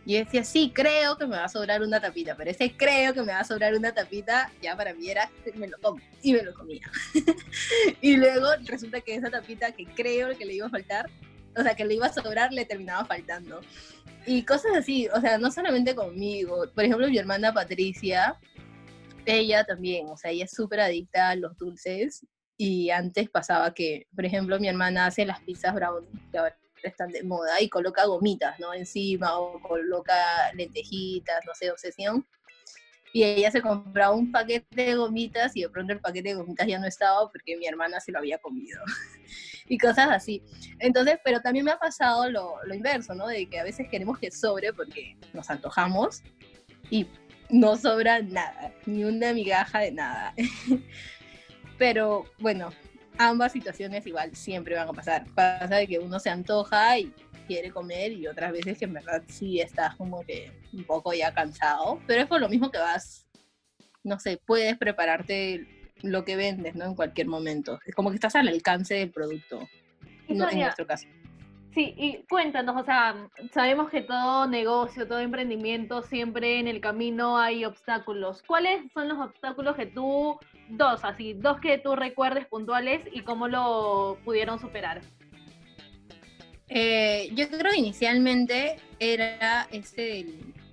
Y 0.05 0.13
yo 0.13 0.19
decía, 0.19 0.43
sí, 0.43 0.71
creo 0.73 1.17
que 1.17 1.25
me 1.25 1.37
va 1.37 1.45
a 1.45 1.49
sobrar 1.49 1.81
una 1.81 2.01
tapita, 2.01 2.35
pero 2.35 2.51
ese 2.51 2.75
creo 2.75 3.13
que 3.13 3.21
me 3.21 3.31
va 3.31 3.39
a 3.39 3.43
sobrar 3.43 3.73
una 3.73 3.93
tapita, 3.93 4.51
ya 4.61 4.75
para 4.75 4.93
mí 4.93 5.09
era, 5.09 5.31
me 5.55 5.67
lo 5.67 5.77
como, 5.79 6.01
y 6.21 6.33
me 6.33 6.43
lo 6.43 6.53
comía. 6.53 6.81
y 8.01 8.17
luego 8.17 8.47
resulta 8.65 9.01
que 9.01 9.15
esa 9.15 9.29
tapita 9.29 9.71
que 9.71 9.85
creo 9.85 10.37
que 10.37 10.45
le 10.45 10.55
iba 10.55 10.67
a 10.67 10.69
faltar, 10.69 11.09
o 11.55 11.63
sea, 11.63 11.75
que 11.75 11.85
le 11.85 11.95
iba 11.95 12.07
a 12.07 12.13
sobrar, 12.13 12.51
le 12.51 12.65
terminaba 12.65 13.05
faltando. 13.05 13.61
Y 14.25 14.43
cosas 14.43 14.71
así, 14.77 15.07
o 15.13 15.19
sea, 15.19 15.37
no 15.37 15.51
solamente 15.51 15.95
conmigo, 15.95 16.65
por 16.73 16.83
ejemplo, 16.83 17.07
mi 17.09 17.17
hermana 17.17 17.53
Patricia, 17.53 18.39
ella 19.25 19.63
también, 19.63 20.07
o 20.09 20.17
sea, 20.17 20.31
ella 20.31 20.45
es 20.45 20.51
súper 20.51 20.79
adicta 20.79 21.29
a 21.29 21.35
los 21.35 21.57
dulces 21.57 22.25
y 22.57 22.89
antes 22.89 23.29
pasaba 23.29 23.73
que, 23.73 24.07
por 24.15 24.25
ejemplo, 24.25 24.59
mi 24.59 24.67
hermana 24.67 25.07
hace 25.07 25.25
las 25.25 25.41
pizzas 25.41 25.73
brownie, 25.73 26.09
que 26.31 26.37
ahora 26.37 26.57
están 26.83 27.11
de 27.11 27.23
moda, 27.23 27.61
y 27.61 27.69
coloca 27.69 28.05
gomitas, 28.05 28.59
¿no? 28.59 28.73
Encima, 28.73 29.37
o 29.39 29.59
coloca 29.61 30.13
lentejitas, 30.53 31.45
no 31.45 31.53
sé, 31.55 31.71
obsesión. 31.71 32.27
Y 33.13 33.23
ella 33.23 33.51
se 33.51 33.61
compraba 33.61 34.13
un 34.13 34.31
paquete 34.31 34.85
de 34.85 34.95
gomitas 34.95 35.55
y 35.55 35.61
de 35.61 35.69
pronto 35.69 35.93
el 35.93 36.01
paquete 36.01 36.29
de 36.29 36.35
gomitas 36.35 36.67
ya 36.67 36.79
no 36.79 36.87
estaba 36.87 37.29
porque 37.31 37.55
mi 37.55 37.67
hermana 37.67 38.01
se 38.01 38.11
lo 38.11 38.19
había 38.19 38.39
comido. 38.39 38.81
y 39.69 39.77
cosas 39.77 40.09
así. 40.09 40.43
Entonces, 40.79 41.19
pero 41.23 41.39
también 41.39 41.63
me 41.63 41.71
ha 41.71 41.77
pasado 41.77 42.29
lo, 42.29 42.55
lo 42.65 42.73
inverso, 42.73 43.13
¿no? 43.13 43.27
De 43.27 43.45
que 43.47 43.59
a 43.59 43.63
veces 43.63 43.87
queremos 43.89 44.19
que 44.19 44.31
sobre 44.31 44.73
porque 44.73 45.15
nos 45.31 45.49
antojamos 45.49 46.23
y 46.89 47.07
no 47.49 47.77
sobra 47.77 48.21
nada, 48.21 48.73
ni 48.85 49.03
una 49.03 49.31
migaja 49.33 49.79
de 49.79 49.91
nada. 49.91 50.33
Pero 51.77 52.25
bueno, 52.39 52.71
ambas 53.27 53.51
situaciones 53.51 54.05
igual 54.05 54.35
siempre 54.35 54.75
van 54.75 54.87
a 54.87 54.93
pasar. 54.93 55.25
Pasa 55.33 55.75
de 55.75 55.87
que 55.87 55.99
uno 55.99 56.19
se 56.19 56.29
antoja 56.29 56.97
y 56.99 57.13
quiere 57.47 57.71
comer 57.71 58.11
y 58.11 58.27
otras 58.27 58.51
veces 58.51 58.77
que 58.77 58.85
en 58.85 58.93
verdad 58.93 59.23
sí 59.27 59.59
estás 59.59 59.95
como 59.95 60.23
que 60.25 60.51
un 60.71 60.83
poco 60.85 61.13
ya 61.13 61.33
cansado, 61.33 61.99
pero 62.07 62.21
es 62.21 62.27
por 62.27 62.39
lo 62.39 62.49
mismo 62.49 62.71
que 62.71 62.77
vas, 62.77 63.27
no 64.03 64.19
sé, 64.19 64.39
puedes 64.45 64.77
prepararte 64.77 65.67
lo 66.01 66.25
que 66.25 66.35
vendes, 66.35 66.75
¿no? 66.75 66.85
En 66.85 66.95
cualquier 66.95 67.27
momento. 67.27 67.79
Es 67.85 67.95
como 67.95 68.09
que 68.09 68.15
estás 68.15 68.35
al 68.35 68.47
alcance 68.47 68.95
del 68.95 69.11
producto, 69.11 69.67
no, 70.27 70.49
en 70.49 70.59
nuestro 70.59 70.85
caso. 70.85 71.07
Sí, 71.73 71.95
y 71.97 72.23
cuéntanos, 72.29 72.79
o 72.79 72.85
sea, 72.85 73.29
sabemos 73.51 73.89
que 73.89 74.01
todo 74.01 74.47
negocio, 74.47 75.07
todo 75.07 75.19
emprendimiento, 75.19 76.03
siempre 76.03 76.59
en 76.59 76.67
el 76.67 76.79
camino 76.81 77.39
hay 77.39 77.65
obstáculos. 77.65 78.43
¿Cuáles 78.45 78.91
son 78.93 79.09
los 79.09 79.17
obstáculos 79.17 79.75
que 79.75 79.87
tú 79.87 80.37
dos, 80.69 81.03
así, 81.03 81.33
dos 81.33 81.59
que 81.59 81.77
tú 81.77 81.95
recuerdes 81.95 82.47
puntuales 82.47 83.01
y 83.11 83.21
cómo 83.21 83.47
lo 83.47 84.17
pudieron 84.23 84.59
superar. 84.59 85.01
Eh, 86.69 87.29
yo 87.33 87.47
creo 87.49 87.71
que 87.71 87.77
inicialmente 87.77 88.77
era 88.99 89.67
este 89.71 90.25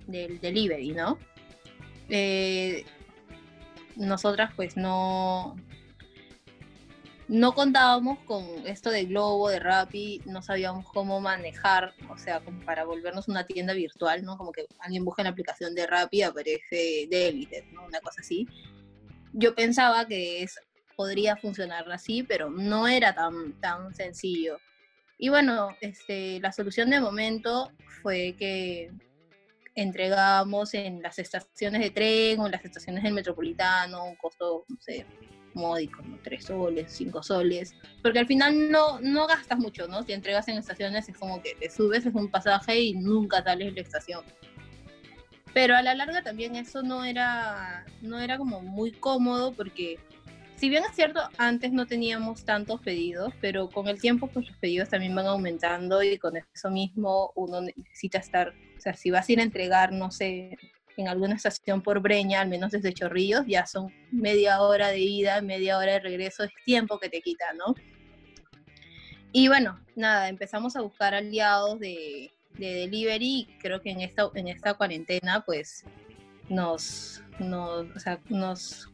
del, 0.07 0.39
delivery, 0.39 0.93
¿no? 0.93 1.17
Eh, 2.09 2.85
nosotras 3.95 4.51
pues 4.55 4.77
no, 4.77 5.55
no 7.27 7.53
contábamos 7.53 8.19
con 8.19 8.43
esto 8.65 8.89
de 8.89 9.05
Globo, 9.05 9.49
de 9.49 9.59
Rappi, 9.59 10.21
no 10.25 10.41
sabíamos 10.41 10.85
cómo 10.87 11.21
manejar, 11.21 11.93
o 12.09 12.17
sea, 12.17 12.39
como 12.39 12.61
para 12.61 12.83
volvernos 12.83 13.27
una 13.27 13.45
tienda 13.45 13.73
virtual, 13.73 14.23
¿no? 14.23 14.37
Como 14.37 14.51
que 14.51 14.65
alguien 14.79 15.05
busca 15.05 15.21
en 15.21 15.25
la 15.25 15.31
aplicación 15.31 15.75
de 15.75 15.85
Rappi, 15.85 16.23
aparece 16.23 17.07
Delivery, 17.11 17.71
¿no? 17.73 17.85
Una 17.85 17.99
cosa 17.99 18.21
así 18.21 18.47
yo 19.33 19.55
pensaba 19.55 20.05
que 20.07 20.43
es, 20.43 20.59
podría 20.95 21.35
funcionar 21.37 21.91
así, 21.91 22.23
pero 22.23 22.49
no 22.49 22.87
era 22.87 23.13
tan, 23.13 23.59
tan 23.59 23.93
sencillo. 23.93 24.57
Y 25.17 25.29
bueno, 25.29 25.69
este, 25.81 26.39
la 26.39 26.51
solución 26.51 26.89
de 26.89 26.99
momento 26.99 27.71
fue 28.01 28.35
que 28.37 28.91
entregábamos 29.75 30.73
en 30.73 31.01
las 31.01 31.19
estaciones 31.19 31.81
de 31.81 31.91
tren 31.91 32.39
o 32.39 32.45
en 32.45 32.51
las 32.51 32.65
estaciones 32.65 33.03
del 33.03 33.13
metropolitano, 33.13 34.05
un 34.05 34.15
costo, 34.15 34.65
no 34.67 34.77
sé, 34.79 35.05
módico, 35.53 36.01
¿no? 36.01 36.17
Tres 36.23 36.45
soles, 36.45 36.91
cinco 36.91 37.21
soles, 37.23 37.75
porque 38.01 38.19
al 38.19 38.27
final 38.27 38.69
no, 38.71 38.99
no 38.99 39.27
gastas 39.27 39.59
mucho, 39.59 39.87
¿no? 39.87 40.03
Si 40.03 40.13
entregas 40.13 40.47
en 40.47 40.57
estaciones 40.57 41.07
es 41.07 41.17
como 41.17 41.41
que 41.41 41.55
te 41.55 41.69
subes, 41.69 42.05
es 42.05 42.13
un 42.13 42.29
pasaje 42.29 42.79
y 42.79 42.93
nunca 42.93 43.43
sales 43.43 43.67
de 43.67 43.73
la 43.73 43.81
estación. 43.81 44.23
Pero 45.53 45.75
a 45.75 45.81
la 45.81 45.95
larga 45.95 46.23
también 46.23 46.55
eso 46.55 46.81
no 46.81 47.03
era, 47.03 47.85
no 48.01 48.19
era 48.19 48.37
como 48.37 48.61
muy 48.61 48.91
cómodo 48.91 49.53
porque 49.53 49.99
si 50.61 50.69
bien 50.69 50.83
es 50.87 50.95
cierto, 50.95 51.21
antes 51.39 51.71
no 51.71 51.87
teníamos 51.87 52.45
tantos 52.45 52.79
pedidos, 52.81 53.33
pero 53.41 53.67
con 53.67 53.87
el 53.87 53.99
tiempo 53.99 54.27
pues 54.27 54.47
los 54.47 54.57
pedidos 54.57 54.89
también 54.89 55.15
van 55.15 55.25
aumentando 55.25 56.03
y 56.03 56.19
con 56.19 56.37
eso 56.37 56.69
mismo 56.69 57.31
uno 57.35 57.61
necesita 57.61 58.19
estar, 58.19 58.53
o 58.77 58.79
sea, 58.79 58.93
si 58.93 59.09
vas 59.09 59.27
a 59.27 59.31
ir 59.31 59.39
a 59.39 59.43
entregar, 59.43 59.91
no 59.91 60.11
sé, 60.11 60.57
en 60.97 61.07
alguna 61.07 61.33
estación 61.33 61.81
por 61.81 61.99
Breña, 61.99 62.41
al 62.41 62.49
menos 62.49 62.71
desde 62.71 62.93
Chorrillos, 62.93 63.47
ya 63.47 63.65
son 63.65 63.91
media 64.11 64.61
hora 64.61 64.89
de 64.89 64.99
ida, 64.99 65.41
media 65.41 65.79
hora 65.79 65.93
de 65.93 65.99
regreso, 65.99 66.43
es 66.43 66.51
tiempo 66.63 66.99
que 66.99 67.09
te 67.09 67.21
quita, 67.21 67.53
¿no? 67.53 67.73
Y 69.31 69.47
bueno, 69.47 69.79
nada, 69.95 70.29
empezamos 70.29 70.75
a 70.75 70.81
buscar 70.81 71.15
aliados 71.15 71.79
de, 71.79 72.31
de 72.57 72.73
delivery 72.73 73.47
creo 73.59 73.81
que 73.81 73.91
en 73.91 74.01
esta, 74.01 74.29
en 74.35 74.47
esta 74.47 74.73
cuarentena 74.73 75.43
pues 75.45 75.83
nos, 76.49 77.23
nos, 77.39 77.87
nos 78.29 78.89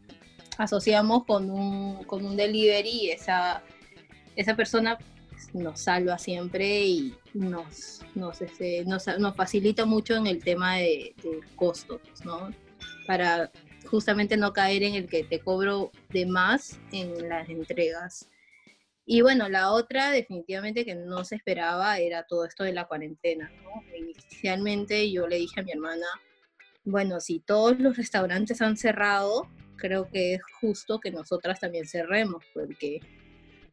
asociamos 0.58 1.26
con 1.26 1.50
un, 1.50 2.04
con 2.04 2.26
un 2.26 2.36
delivery 2.36 2.90
y 2.90 3.10
esa, 3.10 3.64
esa 4.36 4.56
persona 4.56 4.98
pues, 5.30 5.54
nos 5.54 5.82
salva 5.82 6.18
siempre 6.18 6.82
y 6.86 7.16
nos, 7.34 8.02
nos, 8.16 8.42
este, 8.42 8.86
nos, 8.86 9.08
nos, 9.20 9.36
facilita 9.36 9.86
mucho 9.86 10.16
en 10.16 10.28
el 10.28 10.44
tema 10.44 10.78
de, 10.78 11.14
de 11.24 11.42
costos, 11.56 12.02
¿no? 12.24 12.52
Para 13.06 13.52
justamente 13.88 14.38
no 14.38 14.54
caer 14.54 14.84
en 14.84 14.96
el 14.96 15.08
que 15.08 15.24
te 15.24 15.40
cobro 15.40 15.92
de 16.10 16.26
más 16.26 16.80
en 16.92 17.30
las 17.30 17.50
entregas. 17.50 18.28
Y 19.10 19.22
bueno, 19.22 19.48
la 19.48 19.72
otra 19.72 20.12
definitivamente 20.12 20.84
que 20.84 20.94
no 20.94 21.24
se 21.24 21.36
esperaba 21.36 21.98
era 21.98 22.24
todo 22.24 22.44
esto 22.44 22.66
de 22.66 22.74
la 22.74 22.90
cuarentena, 22.90 23.50
¿no? 23.64 23.82
Inicialmente 23.98 25.10
yo 25.10 25.28
le 25.28 25.38
dije 25.38 25.62
a 25.62 25.64
mi 25.64 25.72
hermana, 25.72 26.06
bueno, 26.84 27.22
si 27.22 27.40
todos 27.40 27.80
los 27.80 27.96
restaurantes 27.96 28.62
han 28.62 28.76
cerrado, 28.76 29.50
creo 29.78 30.10
que 30.10 30.34
es 30.34 30.42
justo 30.60 31.00
que 31.00 31.10
nosotras 31.10 31.62
también 31.62 31.88
cerremos, 31.88 32.44
porque 32.54 33.00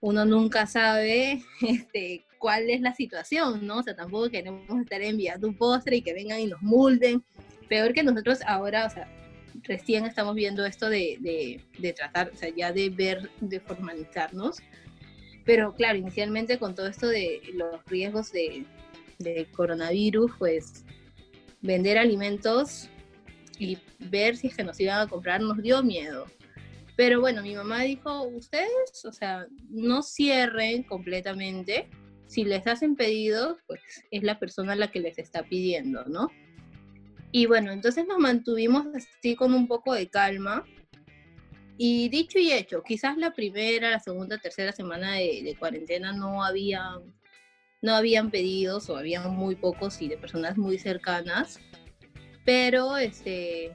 uno 0.01 0.25
nunca 0.25 0.69
sabe 0.69 1.43
este, 1.63 2.25
cuál 2.39 2.71
es 2.71 2.81
la 2.81 2.95
situación, 2.95 3.67
¿no? 3.67 3.79
O 3.79 3.83
sea, 3.83 3.97
tampoco 3.97 4.31
queremos 4.31 4.81
estar 4.83 5.03
enviando 5.03 5.49
un 5.49 5.57
postre 5.57 5.97
y 5.97 6.03
que 6.03 6.15
vengan 6.15 6.39
y 6.39 6.47
nos 6.47 6.63
multen. 6.63 7.25
Peor 7.69 7.93
que 7.93 8.05
nosotros 8.05 8.39
ahora, 8.47 8.87
o 8.87 8.91
sea, 8.91 9.09
recién 9.65 10.07
estamos 10.07 10.37
viendo 10.37 10.65
esto 10.65 10.89
de, 10.89 11.17
de, 11.19 11.61
de 11.77 11.93
tratar, 11.93 12.31
o 12.33 12.37
sea, 12.37 12.51
ya 12.51 12.71
de 12.71 12.89
ver, 12.91 13.31
de 13.41 13.59
formalizarnos 13.59 14.63
pero 15.45 15.75
claro, 15.75 15.99
inicialmente 15.99 16.59
con 16.59 16.75
todo 16.75 16.87
esto 16.87 17.09
de 17.09 17.41
los 17.55 17.85
riesgos 17.87 18.33
de, 18.33 18.67
coronavirus, 19.57 20.33
pues 20.39 20.85
vender 21.63 21.97
alimentos 21.97 22.91
y 23.59 23.79
ver 23.99 24.37
si 24.37 24.49
es 24.49 24.57
que 24.57 24.65
nos 24.65 24.79
iban 24.81 25.01
a 25.01 25.07
comprar 25.07 25.41
nos 25.41 25.63
dio 25.63 25.83
miedo. 25.83 26.27
Pero 26.97 27.21
bueno, 27.21 27.43
mi 27.43 27.55
mamá 27.55 27.83
dijo, 27.83 28.25
ustedes, 28.25 29.05
o 29.05 29.13
sea, 29.13 29.47
no 29.69 30.03
cierren 30.03 30.83
completamente. 30.83 31.89
Si 32.27 32.45
les 32.45 32.67
hacen 32.67 32.97
pedidos, 32.97 33.59
pues 33.67 33.81
es 34.11 34.23
la 34.23 34.39
persona 34.39 34.77
la 34.77 34.91
que 34.91 35.01
les 35.01 35.19
está 35.19 35.43
pidiendo, 35.43 36.05
¿no? 36.05 36.29
Y 37.33 37.47
bueno, 37.47 37.73
entonces 37.73 38.07
nos 38.07 38.19
mantuvimos 38.19 38.87
así 38.95 39.35
con 39.35 39.55
un 39.55 39.67
poco 39.67 39.95
de 39.95 40.09
calma 40.09 40.65
y 41.77 42.09
dicho 42.09 42.39
y 42.39 42.53
hecho, 42.53 42.83
quizás 42.83 43.17
la 43.17 43.33
primera, 43.33 43.91
la 43.91 44.01
segunda, 44.01 44.39
tercera 44.39 44.73
semana 44.73 45.15
de, 45.15 45.57
cuarentena 45.59 46.13
no 46.13 46.45
habían, 46.45 47.15
no 47.83 47.95
habían 47.95 48.31
pedidos 48.31 48.89
o 48.91 48.97
habían 48.97 49.35
muy 49.35 49.57
pocos 49.57 50.01
y 50.01 50.09
de 50.09 50.17
personas 50.17 50.57
muy 50.57 50.79
cercanas, 50.79 51.59
pero 52.45 52.97
este, 52.97 53.75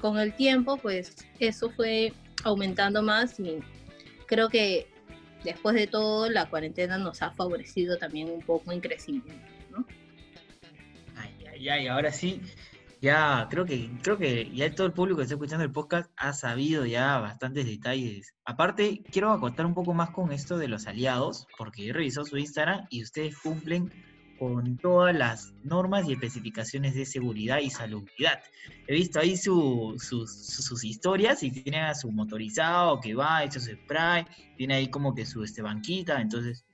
con 0.00 0.18
el 0.18 0.34
tiempo 0.34 0.76
pues 0.76 1.16
eso 1.38 1.70
fue 1.70 2.12
aumentando 2.44 3.02
más 3.02 3.40
y 3.40 3.60
creo 4.26 4.48
que 4.50 4.86
después 5.42 5.74
de 5.74 5.86
todo 5.86 6.28
la 6.28 6.50
cuarentena 6.50 6.98
nos 6.98 7.22
ha 7.22 7.30
favorecido 7.30 7.96
también 7.96 8.28
un 8.28 8.42
poco 8.42 8.72
en 8.72 8.80
crecimiento. 8.80 9.32
¿no? 9.70 9.86
Ay, 11.16 11.32
ay, 11.50 11.68
ay, 11.68 11.86
ahora 11.86 12.12
sí, 12.12 12.42
ya 13.00 13.46
creo 13.50 13.64
que, 13.64 13.90
creo 14.02 14.18
que 14.18 14.50
ya 14.52 14.74
todo 14.74 14.86
el 14.86 14.92
público 14.92 15.18
que 15.18 15.22
está 15.24 15.34
escuchando 15.34 15.64
el 15.64 15.72
podcast 15.72 16.10
ha 16.16 16.32
sabido 16.32 16.84
ya 16.84 17.18
bastantes 17.18 17.66
detalles. 17.66 18.34
Aparte, 18.44 19.02
quiero 19.10 19.30
acotar 19.30 19.66
un 19.66 19.74
poco 19.74 19.94
más 19.94 20.10
con 20.10 20.32
esto 20.32 20.58
de 20.58 20.68
los 20.68 20.86
aliados, 20.86 21.46
porque 21.56 21.88
he 21.88 21.92
revisado 21.92 22.26
su 22.26 22.36
Instagram 22.36 22.86
y 22.90 23.02
ustedes 23.02 23.38
cumplen 23.38 23.92
con 24.38 24.76
todas 24.78 25.14
las 25.14 25.52
normas 25.64 26.08
y 26.08 26.12
especificaciones 26.12 26.94
de 26.94 27.04
seguridad 27.04 27.58
y 27.58 27.70
salubridad. 27.70 28.40
He 28.86 28.94
visto 28.94 29.20
ahí 29.20 29.36
sus, 29.36 30.02
sus, 30.02 30.84
historias 30.84 31.42
y 31.42 31.50
tiene 31.50 31.80
a 31.80 31.94
su 31.94 32.10
motorizado 32.10 33.00
que 33.00 33.14
va, 33.14 33.42
hecho 33.42 33.60
su 33.60 33.72
spray, 33.72 34.24
tiene 34.56 34.74
ahí 34.74 34.88
como 34.88 35.14
que 35.14 35.26
su 35.26 35.42
este, 35.42 35.60
banquita, 35.62 36.20
entonces 36.20 36.64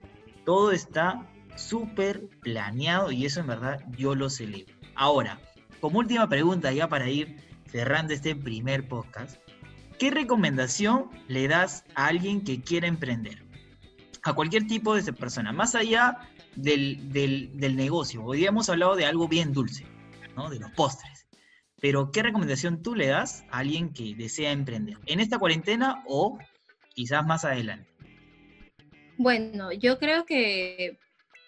todo 0.44 0.72
está 0.72 1.26
súper 1.56 2.28
planeado 2.40 3.10
y 3.10 3.24
eso 3.24 3.40
en 3.40 3.46
verdad 3.46 3.80
yo 3.96 4.14
lo 4.14 4.28
celebro. 4.28 4.74
Ahora, 4.94 5.40
como 5.84 5.98
última 5.98 6.26
pregunta 6.30 6.72
ya 6.72 6.88
para 6.88 7.10
ir 7.10 7.36
cerrando 7.66 8.14
este 8.14 8.34
primer 8.34 8.88
podcast, 8.88 9.36
¿qué 9.98 10.10
recomendación 10.10 11.10
le 11.28 11.46
das 11.46 11.84
a 11.94 12.06
alguien 12.06 12.42
que 12.42 12.62
quiera 12.62 12.86
emprender? 12.86 13.44
A 14.22 14.32
cualquier 14.32 14.66
tipo 14.66 14.94
de 14.94 15.12
persona, 15.12 15.52
más 15.52 15.74
allá 15.74 16.16
del, 16.56 17.12
del, 17.12 17.76
negocio. 17.76 18.24
Hoy 18.24 18.38
día 18.38 18.48
hemos 18.48 18.70
hablado 18.70 18.96
de 18.96 19.04
algo 19.04 19.28
bien 19.28 19.52
dulce, 19.52 19.84
¿no? 20.34 20.48
De 20.48 20.58
los 20.58 20.70
postres. 20.70 21.26
Pero, 21.82 22.10
¿qué 22.12 22.22
recomendación 22.22 22.82
tú 22.82 22.94
le 22.94 23.08
das 23.08 23.44
a 23.50 23.58
alguien 23.58 23.92
que 23.92 24.14
desea 24.14 24.52
emprender? 24.52 24.96
¿En 25.04 25.20
esta 25.20 25.38
cuarentena 25.38 26.02
o 26.06 26.38
quizás 26.94 27.26
más 27.26 27.44
adelante? 27.44 27.90
Bueno, 29.18 29.70
yo 29.70 29.98
creo 29.98 30.24
que 30.24 30.98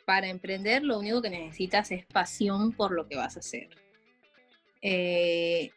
para 0.05 0.29
emprender 0.29 0.83
lo 0.83 0.99
único 0.99 1.23
que 1.23 1.31
necesitas 1.31 1.91
es 1.91 2.05
pasión 2.05 2.73
por 2.73 2.93
lo 2.93 3.09
que 3.09 3.17
vas 3.17 3.37
a 3.39 3.41
hacer. 3.41 3.86
Eh, 4.89 5.73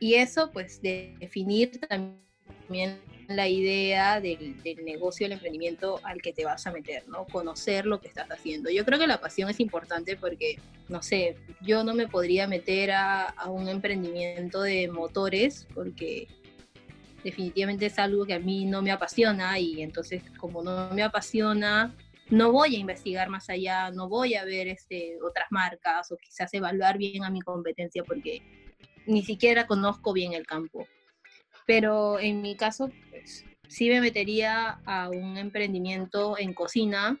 y 0.00 0.14
eso, 0.14 0.50
pues, 0.50 0.80
de 0.80 1.14
definir 1.20 1.78
también 1.78 2.98
la 3.28 3.48
idea 3.48 4.18
del, 4.18 4.56
negocio, 4.82 5.26
del 5.26 5.32
emprendimiento 5.32 6.00
al 6.02 6.22
que 6.22 6.32
te 6.32 6.46
vas 6.46 6.66
a 6.66 6.72
meter, 6.72 7.06
¿no? 7.06 7.26
Conocer 7.26 7.84
lo 7.84 8.00
que 8.00 8.08
estás 8.08 8.30
haciendo. 8.30 8.70
Yo 8.70 8.86
creo 8.86 8.98
que 8.98 9.06
la 9.06 9.20
pasión 9.20 9.50
es 9.50 9.60
importante 9.60 10.16
porque, 10.16 10.58
no 10.88 11.02
sé, 11.02 11.36
yo 11.60 11.84
no 11.84 11.92
me 11.92 12.08
podría 12.08 12.48
meter 12.48 12.92
a, 12.92 13.24
a 13.24 13.50
un 13.50 13.68
emprendimiento 13.68 14.62
de 14.62 14.88
motores 14.88 15.68
porque 15.74 16.28
definitivamente 17.22 17.86
es 17.86 17.98
algo 17.98 18.24
que 18.24 18.34
a 18.34 18.38
mí 18.38 18.64
no 18.64 18.80
me 18.80 18.90
apasiona 18.90 19.58
y 19.58 19.82
entonces 19.82 20.22
como 20.38 20.62
no 20.62 20.88
me 20.94 21.02
apasiona, 21.02 21.94
no 22.32 22.50
voy 22.50 22.76
a 22.76 22.78
investigar 22.78 23.28
más 23.28 23.50
allá, 23.50 23.90
no 23.90 24.08
voy 24.08 24.36
a 24.36 24.44
ver 24.46 24.66
este, 24.66 25.18
otras 25.22 25.48
marcas 25.50 26.10
o 26.10 26.16
quizás 26.16 26.52
evaluar 26.54 26.96
bien 26.96 27.24
a 27.24 27.30
mi 27.30 27.42
competencia 27.42 28.02
porque 28.04 28.40
ni 29.06 29.22
siquiera 29.22 29.66
conozco 29.66 30.14
bien 30.14 30.32
el 30.32 30.46
campo. 30.46 30.86
Pero 31.66 32.18
en 32.18 32.40
mi 32.40 32.56
caso, 32.56 32.90
pues 33.10 33.44
sí 33.68 33.90
me 33.90 34.00
metería 34.00 34.80
a 34.86 35.10
un 35.10 35.36
emprendimiento 35.36 36.38
en 36.38 36.54
cocina 36.54 37.20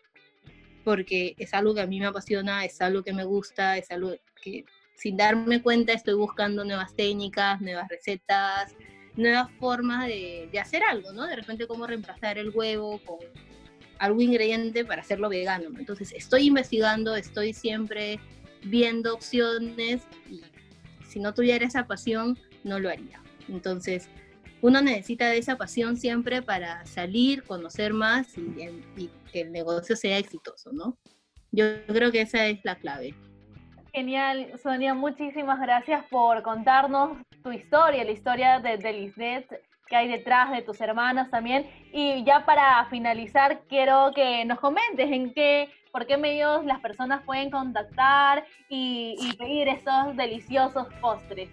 porque 0.82 1.34
es 1.36 1.52
algo 1.52 1.74
que 1.74 1.82
a 1.82 1.86
mí 1.86 2.00
me 2.00 2.06
apasiona, 2.06 2.64
es 2.64 2.80
algo 2.80 3.02
que 3.02 3.12
me 3.12 3.24
gusta, 3.24 3.76
es 3.76 3.90
algo 3.90 4.14
que 4.42 4.64
sin 4.96 5.18
darme 5.18 5.60
cuenta 5.60 5.92
estoy 5.92 6.14
buscando 6.14 6.64
nuevas 6.64 6.96
técnicas, 6.96 7.60
nuevas 7.60 7.86
recetas, 7.88 8.74
nuevas 9.14 9.50
formas 9.60 10.06
de, 10.06 10.48
de 10.50 10.58
hacer 10.58 10.82
algo, 10.82 11.12
¿no? 11.12 11.26
De 11.26 11.36
repente 11.36 11.66
cómo 11.66 11.86
reemplazar 11.86 12.38
el 12.38 12.48
huevo 12.48 12.98
con 13.04 13.18
algún 14.02 14.22
ingrediente 14.22 14.84
para 14.84 15.02
hacerlo 15.02 15.28
vegano. 15.28 15.70
Entonces 15.78 16.12
estoy 16.12 16.48
investigando, 16.48 17.14
estoy 17.14 17.52
siempre 17.52 18.18
viendo 18.64 19.14
opciones 19.14 20.02
y 20.28 20.42
si 21.06 21.20
no 21.20 21.32
tuviera 21.32 21.64
esa 21.64 21.86
pasión, 21.86 22.36
no 22.64 22.80
lo 22.80 22.90
haría. 22.90 23.22
Entonces, 23.48 24.08
uno 24.60 24.82
necesita 24.82 25.28
de 25.28 25.38
esa 25.38 25.56
pasión 25.56 25.96
siempre 25.96 26.42
para 26.42 26.84
salir, 26.84 27.44
conocer 27.44 27.92
más 27.92 28.36
y, 28.36 28.40
y, 28.96 29.10
que 29.32 29.42
el 29.42 29.52
negocio 29.52 29.94
sea 29.94 30.18
exitoso, 30.18 30.72
¿no? 30.72 30.98
Yo 31.52 31.64
creo 31.86 32.10
que 32.10 32.22
esa 32.22 32.46
es 32.46 32.58
la 32.64 32.74
clave. 32.74 33.14
Genial, 33.92 34.52
Sonia, 34.60 34.94
muchísimas 34.94 35.60
gracias 35.60 36.04
por 36.10 36.42
contarnos 36.42 37.18
tu 37.44 37.52
historia, 37.52 38.02
la 38.02 38.10
historia 38.10 38.58
de, 38.58 38.78
de 38.78 38.92
que 39.92 39.96
hay 39.96 40.08
detrás 40.08 40.50
de 40.50 40.62
tus 40.62 40.80
hermanos 40.80 41.28
también. 41.30 41.66
Y 41.92 42.24
ya 42.24 42.46
para 42.46 42.86
finalizar, 42.86 43.60
quiero 43.68 44.10
que 44.14 44.42
nos 44.46 44.58
comentes 44.58 45.12
en 45.12 45.34
qué, 45.34 45.68
por 45.92 46.06
qué 46.06 46.16
medios 46.16 46.64
las 46.64 46.80
personas 46.80 47.22
pueden 47.26 47.50
contactar 47.50 48.42
y, 48.70 49.16
y 49.20 49.36
pedir 49.36 49.68
esos 49.68 50.16
deliciosos 50.16 50.86
postres. 51.02 51.50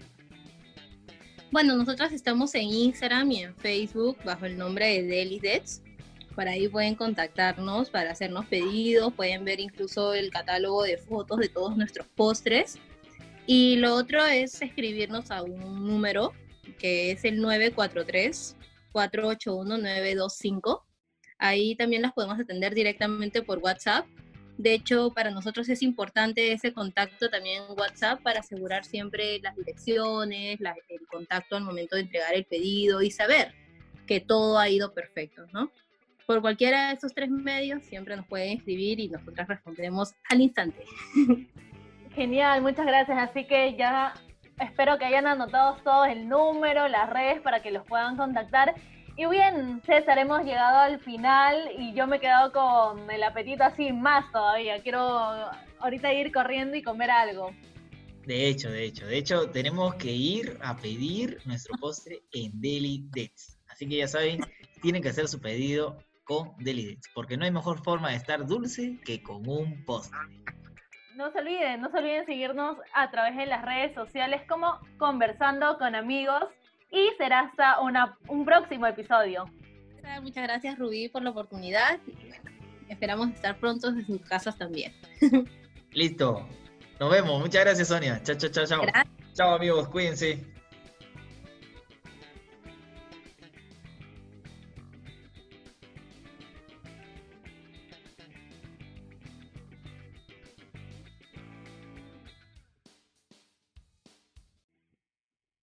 Bueno, 1.51 1.75
nosotros 1.75 2.13
estamos 2.13 2.55
en 2.55 2.69
Instagram 2.69 3.29
y 3.29 3.43
en 3.43 3.55
Facebook 3.57 4.17
bajo 4.23 4.45
el 4.45 4.57
nombre 4.57 4.85
de 4.85 5.03
Deli 5.03 5.41
por 6.33 6.47
ahí 6.47 6.69
pueden 6.69 6.95
contactarnos 6.95 7.89
para 7.89 8.11
hacernos 8.11 8.45
pedidos, 8.45 9.13
pueden 9.13 9.43
ver 9.43 9.59
incluso 9.59 10.13
el 10.13 10.29
catálogo 10.29 10.83
de 10.83 10.95
fotos 10.95 11.39
de 11.39 11.49
todos 11.49 11.75
nuestros 11.75 12.07
postres. 12.15 12.79
Y 13.45 13.75
lo 13.75 13.95
otro 13.95 14.25
es 14.25 14.61
escribirnos 14.61 15.29
a 15.29 15.43
un 15.43 15.85
número 15.85 16.31
que 16.75 17.11
es 17.11 17.25
el 17.25 17.39
943-481-925. 18.93 20.83
Ahí 21.37 21.75
también 21.75 22.01
las 22.01 22.13
podemos 22.13 22.39
atender 22.39 22.73
directamente 22.73 23.41
por 23.41 23.59
WhatsApp. 23.59 24.05
De 24.57 24.73
hecho, 24.73 25.11
para 25.11 25.31
nosotros 25.31 25.69
es 25.69 25.81
importante 25.81 26.51
ese 26.51 26.73
contacto 26.73 27.29
también 27.29 27.63
en 27.63 27.79
WhatsApp 27.79 28.21
para 28.21 28.41
asegurar 28.41 28.83
siempre 28.83 29.39
las 29.39 29.55
direcciones, 29.55 30.59
el 30.59 31.07
contacto 31.07 31.55
al 31.55 31.63
momento 31.63 31.95
de 31.95 32.01
entregar 32.01 32.33
el 32.33 32.45
pedido 32.45 33.01
y 33.01 33.09
saber 33.11 33.53
que 34.05 34.19
todo 34.19 34.59
ha 34.59 34.67
ido 34.69 34.93
perfecto, 34.93 35.45
¿no? 35.53 35.71
por 36.29 36.41
cualquiera 36.41 36.89
de 36.89 36.93
esos 36.93 37.11
tres 37.15 37.31
medios 37.31 37.81
siempre 37.81 38.15
nos 38.15 38.27
pueden 38.27 38.55
escribir 38.55 38.99
y 38.99 39.09
nosotras 39.09 39.47
responderemos 39.47 40.13
al 40.29 40.41
instante. 40.41 40.85
Genial, 42.13 42.61
muchas 42.61 42.85
gracias. 42.85 43.17
Así 43.17 43.47
que 43.47 43.75
ya 43.75 44.13
espero 44.59 44.97
que 44.97 45.05
hayan 45.05 45.27
anotado 45.27 45.77
todos 45.83 46.07
el 46.07 46.27
número, 46.27 46.87
las 46.87 47.09
redes 47.09 47.41
para 47.41 47.61
que 47.61 47.71
los 47.71 47.85
puedan 47.85 48.17
contactar. 48.17 48.75
Y 49.15 49.25
bien, 49.25 49.81
César, 49.85 50.17
hemos 50.17 50.43
llegado 50.43 50.79
al 50.79 50.99
final 50.99 51.71
y 51.77 51.93
yo 51.93 52.07
me 52.07 52.17
he 52.17 52.19
quedado 52.19 52.51
con 52.51 53.11
el 53.11 53.23
apetito 53.23 53.63
así 53.63 53.91
más 53.91 54.31
todavía. 54.31 54.81
Quiero 54.81 55.01
ahorita 55.79 56.13
ir 56.13 56.31
corriendo 56.31 56.77
y 56.77 56.83
comer 56.83 57.11
algo. 57.11 57.51
De 58.25 58.47
hecho, 58.47 58.69
de 58.69 58.85
hecho, 58.85 59.07
de 59.07 59.17
hecho, 59.17 59.49
tenemos 59.49 59.95
que 59.95 60.11
ir 60.11 60.57
a 60.61 60.77
pedir 60.77 61.39
nuestro 61.45 61.77
postre 61.79 62.21
en 62.31 62.51
Deli 62.61 63.07
Dex. 63.11 63.57
Así 63.67 63.87
que 63.87 63.97
ya 63.97 64.07
saben, 64.07 64.41
tienen 64.81 65.01
que 65.01 65.09
hacer 65.09 65.27
su 65.27 65.41
pedido 65.41 65.97
con 66.29 66.55
Delidex, 66.59 67.09
porque 67.15 67.37
no 67.37 67.45
hay 67.45 67.51
mejor 67.51 67.83
forma 67.83 68.11
de 68.11 68.17
estar 68.17 68.45
dulce 68.45 68.99
que 69.03 69.23
con 69.23 69.49
un 69.49 69.83
postre. 69.83 70.19
No 71.19 71.33
se 71.33 71.39
olviden, 71.39 71.81
no 71.81 71.91
se 71.91 71.97
olviden 71.97 72.25
seguirnos 72.25 72.77
a 72.93 73.11
través 73.11 73.35
de 73.35 73.45
las 73.45 73.65
redes 73.65 73.93
sociales 73.93 74.41
como 74.47 74.79
Conversando 74.97 75.77
con 75.77 75.93
Amigos 75.93 76.45
y 76.93 77.09
será 77.17 77.41
hasta 77.41 77.81
una, 77.81 78.17
un 78.29 78.45
próximo 78.45 78.87
episodio. 78.87 79.43
Muchas 80.21 80.43
gracias 80.43 80.79
Rubí 80.79 81.09
por 81.09 81.21
la 81.21 81.31
oportunidad 81.31 81.99
y 82.07 82.29
bueno, 82.29 82.51
esperamos 82.87 83.31
estar 83.31 83.59
pronto 83.59 83.89
en 83.89 84.05
sus 84.05 84.21
casas 84.21 84.57
también. 84.57 84.93
Listo, 85.91 86.47
nos 87.01 87.11
vemos, 87.11 87.41
muchas 87.41 87.65
gracias 87.65 87.89
Sonia. 87.89 88.23
Chao, 88.23 88.37
chao, 88.37 88.49
chao, 88.49 88.65
chao. 88.65 88.81
Chao 89.33 89.55
amigos, 89.55 89.89
cuídense. 89.89 90.41